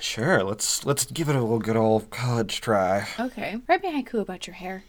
Sure, 0.00 0.42
let's 0.42 0.84
let's 0.86 1.04
give 1.06 1.28
it 1.28 1.36
a 1.36 1.40
little 1.40 1.58
good 1.58 1.76
old 1.76 2.10
college 2.10 2.60
try. 2.60 3.06
Okay. 3.18 3.60
Write 3.66 3.82
me 3.82 3.88
a 3.88 4.02
haiku 4.02 4.20
about 4.20 4.46
your 4.46 4.54
hair. 4.54 4.84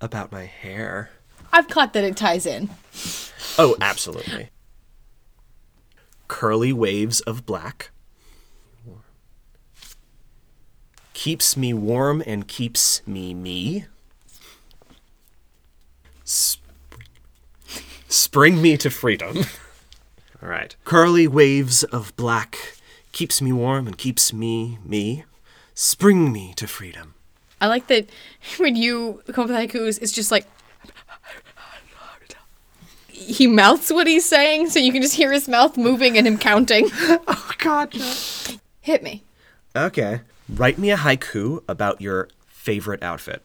About 0.00 0.32
my 0.32 0.44
hair. 0.44 1.10
I've 1.52 1.68
caught 1.68 1.92
that 1.92 2.04
it 2.04 2.16
ties 2.16 2.46
in. 2.46 2.70
Oh, 3.58 3.76
absolutely. 3.80 4.50
Curly 6.26 6.72
waves 6.72 7.20
of 7.20 7.46
black. 7.46 7.90
Keeps 11.12 11.56
me 11.56 11.72
warm 11.72 12.22
and 12.26 12.48
keeps 12.48 13.06
me 13.06 13.32
me. 13.34 13.86
Spring, 16.24 17.04
spring 18.08 18.60
me 18.60 18.76
to 18.76 18.90
freedom. 18.90 19.38
All 20.44 20.50
right. 20.50 20.76
Curly 20.84 21.26
waves 21.26 21.84
of 21.84 22.14
black 22.16 22.76
keeps 23.12 23.40
me 23.40 23.50
warm 23.50 23.86
and 23.86 23.96
keeps 23.96 24.32
me 24.32 24.78
me. 24.84 25.24
Spring 25.74 26.30
me 26.32 26.52
to 26.56 26.66
freedom. 26.68 27.14
I 27.60 27.66
like 27.66 27.86
that 27.86 28.10
when 28.58 28.76
you 28.76 29.22
come 29.32 29.44
up 29.44 29.50
with 29.50 29.56
haikus, 29.56 30.02
it's 30.02 30.12
just 30.12 30.30
like 30.30 30.46
he 33.08 33.46
mouths 33.46 33.90
what 33.90 34.06
he's 34.06 34.28
saying, 34.28 34.68
so 34.68 34.78
you 34.78 34.92
can 34.92 35.00
just 35.00 35.14
hear 35.14 35.32
his 35.32 35.48
mouth 35.48 35.78
moving 35.78 36.18
and 36.18 36.26
him 36.26 36.36
counting. 36.36 36.90
Oh 37.26 37.50
God. 37.58 37.94
Hit 38.82 39.02
me. 39.02 39.22
Okay. 39.74 40.20
Write 40.48 40.76
me 40.76 40.90
a 40.90 40.96
haiku 40.96 41.62
about 41.66 42.02
your 42.02 42.28
favorite 42.48 43.02
outfit. 43.02 43.42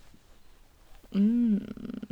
Mm, 1.16 2.04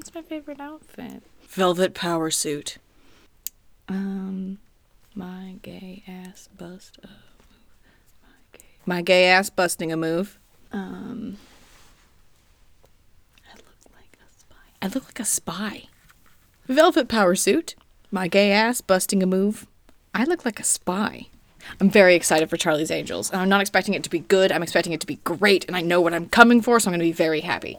what's 0.00 0.14
my 0.14 0.22
favorite 0.22 0.58
outfit? 0.58 1.22
Velvet 1.46 1.92
power 1.92 2.30
suit. 2.30 2.78
Um, 3.86 4.56
my 5.14 5.56
gay 5.60 6.02
ass 6.08 6.48
bust 6.56 6.98
a 7.04 7.06
move. 7.06 7.16
My 8.22 8.58
gay, 8.58 8.64
my 8.86 9.02
gay 9.02 9.26
ass 9.26 9.50
busting 9.50 9.92
a 9.92 9.98
move. 9.98 10.38
Um, 10.72 11.36
I 13.46 13.56
look 13.56 13.76
like 13.94 14.16
a 14.26 14.38
spy. 14.38 14.56
I 14.80 14.86
look 14.86 15.04
like 15.04 15.20
a 15.20 15.24
spy. 15.26 15.82
Velvet 16.66 17.06
power 17.06 17.34
suit. 17.34 17.74
My 18.10 18.26
gay 18.26 18.52
ass 18.52 18.80
busting 18.80 19.22
a 19.22 19.26
move. 19.26 19.66
I 20.14 20.24
look 20.24 20.46
like 20.46 20.58
a 20.58 20.64
spy. 20.64 21.26
I'm 21.78 21.90
very 21.90 22.14
excited 22.14 22.48
for 22.48 22.56
Charlie's 22.56 22.90
Angels, 22.90 23.30
and 23.30 23.42
I'm 23.42 23.50
not 23.50 23.60
expecting 23.60 23.92
it 23.92 24.02
to 24.04 24.10
be 24.10 24.20
good. 24.20 24.50
I'm 24.50 24.62
expecting 24.62 24.94
it 24.94 25.00
to 25.00 25.06
be 25.06 25.16
great, 25.16 25.66
and 25.66 25.76
I 25.76 25.82
know 25.82 26.00
what 26.00 26.14
I'm 26.14 26.30
coming 26.30 26.62
for, 26.62 26.80
so 26.80 26.88
I'm 26.88 26.92
going 26.92 27.00
to 27.00 27.04
be 27.04 27.12
very 27.12 27.40
happy. 27.40 27.78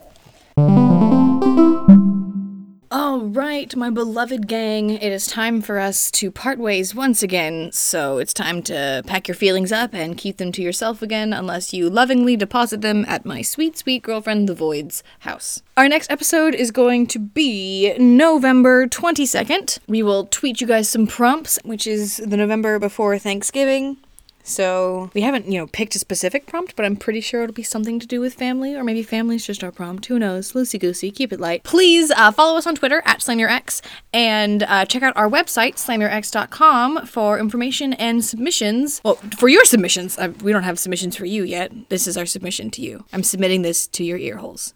All 3.12 3.26
right, 3.26 3.76
my 3.76 3.90
beloved 3.90 4.48
gang, 4.48 4.90
it 4.90 5.12
is 5.12 5.28
time 5.28 5.62
for 5.62 5.80
us 5.80 6.10
to 6.12 6.32
part 6.32 6.58
ways 6.58 6.96
once 6.96 7.22
again. 7.22 7.70
So 7.74 8.20
it's 8.20 8.34
time 8.34 8.64
to 8.64 9.04
pack 9.06 9.28
your 9.28 9.36
feelings 9.36 9.74
up 9.74 9.94
and 9.94 10.18
keep 10.18 10.38
them 10.38 10.54
to 10.54 10.62
yourself 10.62 11.02
again, 11.02 11.34
unless 11.34 11.74
you 11.74 11.90
lovingly 11.90 12.38
deposit 12.38 12.80
them 12.80 13.04
at 13.10 13.26
my 13.26 13.42
sweet, 13.42 13.78
sweet 13.78 14.04
girlfriend, 14.04 14.48
The 14.48 14.56
Void's 14.56 15.04
house. 15.20 15.62
Our 15.76 15.90
next 15.90 16.10
episode 16.10 16.56
is 16.56 16.72
going 16.72 17.06
to 17.08 17.20
be 17.20 17.94
November 17.98 18.88
22nd. 18.88 19.80
We 19.90 20.02
will 20.02 20.28
tweet 20.28 20.62
you 20.62 20.68
guys 20.68 20.88
some 20.88 21.06
prompts, 21.06 21.60
which 21.66 21.86
is 21.86 22.16
the 22.16 22.38
November 22.38 22.80
before 22.80 23.20
Thanksgiving. 23.20 23.98
So 24.44 25.10
we 25.14 25.22
haven't, 25.22 25.46
you 25.46 25.60
know, 25.60 25.68
picked 25.68 25.96
a 25.96 26.00
specific 26.00 26.46
prompt, 26.46 26.76
but 26.76 26.86
I'm 26.86 26.96
pretty 26.96 27.22
sure 27.22 27.44
it'll 27.44 27.54
be 27.54 27.64
something 27.64 28.00
to 28.00 28.08
do 28.08 28.20
with 28.20 28.34
family, 28.34 28.76
or 28.76 28.84
maybe 28.84 29.04
family's 29.04 29.46
just 29.46 29.64
our 29.64 29.72
prompt. 29.72 30.06
Who 30.08 30.20
knows? 30.20 30.54
Loosey 30.54 30.80
goosey, 30.80 31.12
keep 31.12 31.32
it 31.32 31.40
light. 31.40 31.64
Please 31.64 32.12
uh, 32.12 32.32
follow 32.32 32.58
us 32.58 32.68
on 32.68 32.76
Twitter 32.76 33.02
at 33.06 33.20
SlamYourX 33.20 33.82
and 34.14 34.64
uh, 34.64 34.86
check 34.86 35.04
out 35.04 35.16
our 35.16 35.30
website, 35.30 35.76
slamyourx.com, 35.76 37.06
for 37.06 37.40
information 37.40 37.94
and 37.94 38.24
submissions. 38.24 39.02
Well, 39.04 39.16
for 39.38 39.50
your 39.50 39.66
submissions. 39.66 40.18
Uh, 40.18 40.34
we 40.44 40.52
don't 40.52 40.64
have 40.64 40.80
submissions 40.80 41.16
for 41.16 41.26
you 41.26 41.44
yet. 41.44 41.72
This 41.90 42.08
is 42.08 42.18
our 42.18 42.26
submission 42.26 42.72
to 42.72 42.82
you. 42.82 43.06
I'm 43.14 43.24
submitting 43.24 43.62
this 43.62 43.88
to 43.88 44.04
your 44.04 44.18
ear 44.18 44.38
holes. 44.38 44.74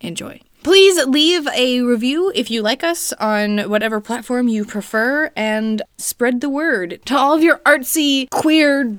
Enjoy. 0.00 0.40
Please 0.62 1.04
leave 1.06 1.46
a 1.48 1.82
review 1.82 2.32
if 2.34 2.50
you 2.50 2.62
like 2.62 2.82
us 2.82 3.12
on 3.14 3.70
whatever 3.70 4.00
platform 4.00 4.48
you 4.48 4.64
prefer 4.64 5.30
and 5.36 5.82
spread 5.96 6.40
the 6.40 6.48
word 6.48 7.00
to 7.06 7.16
all 7.16 7.32
of 7.32 7.42
your 7.42 7.58
artsy, 7.58 8.28
queer. 8.30 8.98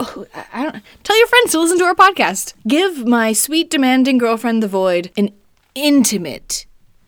Oh, 0.00 0.26
I 0.52 0.62
don't 0.64 0.82
tell 1.04 1.18
your 1.18 1.26
friends 1.26 1.52
to 1.52 1.60
listen 1.60 1.78
to 1.78 1.84
our 1.84 1.94
podcast. 1.94 2.54
Give 2.66 3.06
my 3.06 3.32
sweet, 3.32 3.70
demanding 3.70 4.18
girlfriend, 4.18 4.62
the 4.62 4.68
void, 4.68 5.10
an 5.16 5.30
intimate 5.74 6.66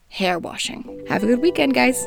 hair 0.09 0.39
washing. 0.39 1.05
Have 1.09 1.25
a 1.25 1.27
good 1.27 1.41
weekend, 1.41 1.75
guys. 1.75 2.07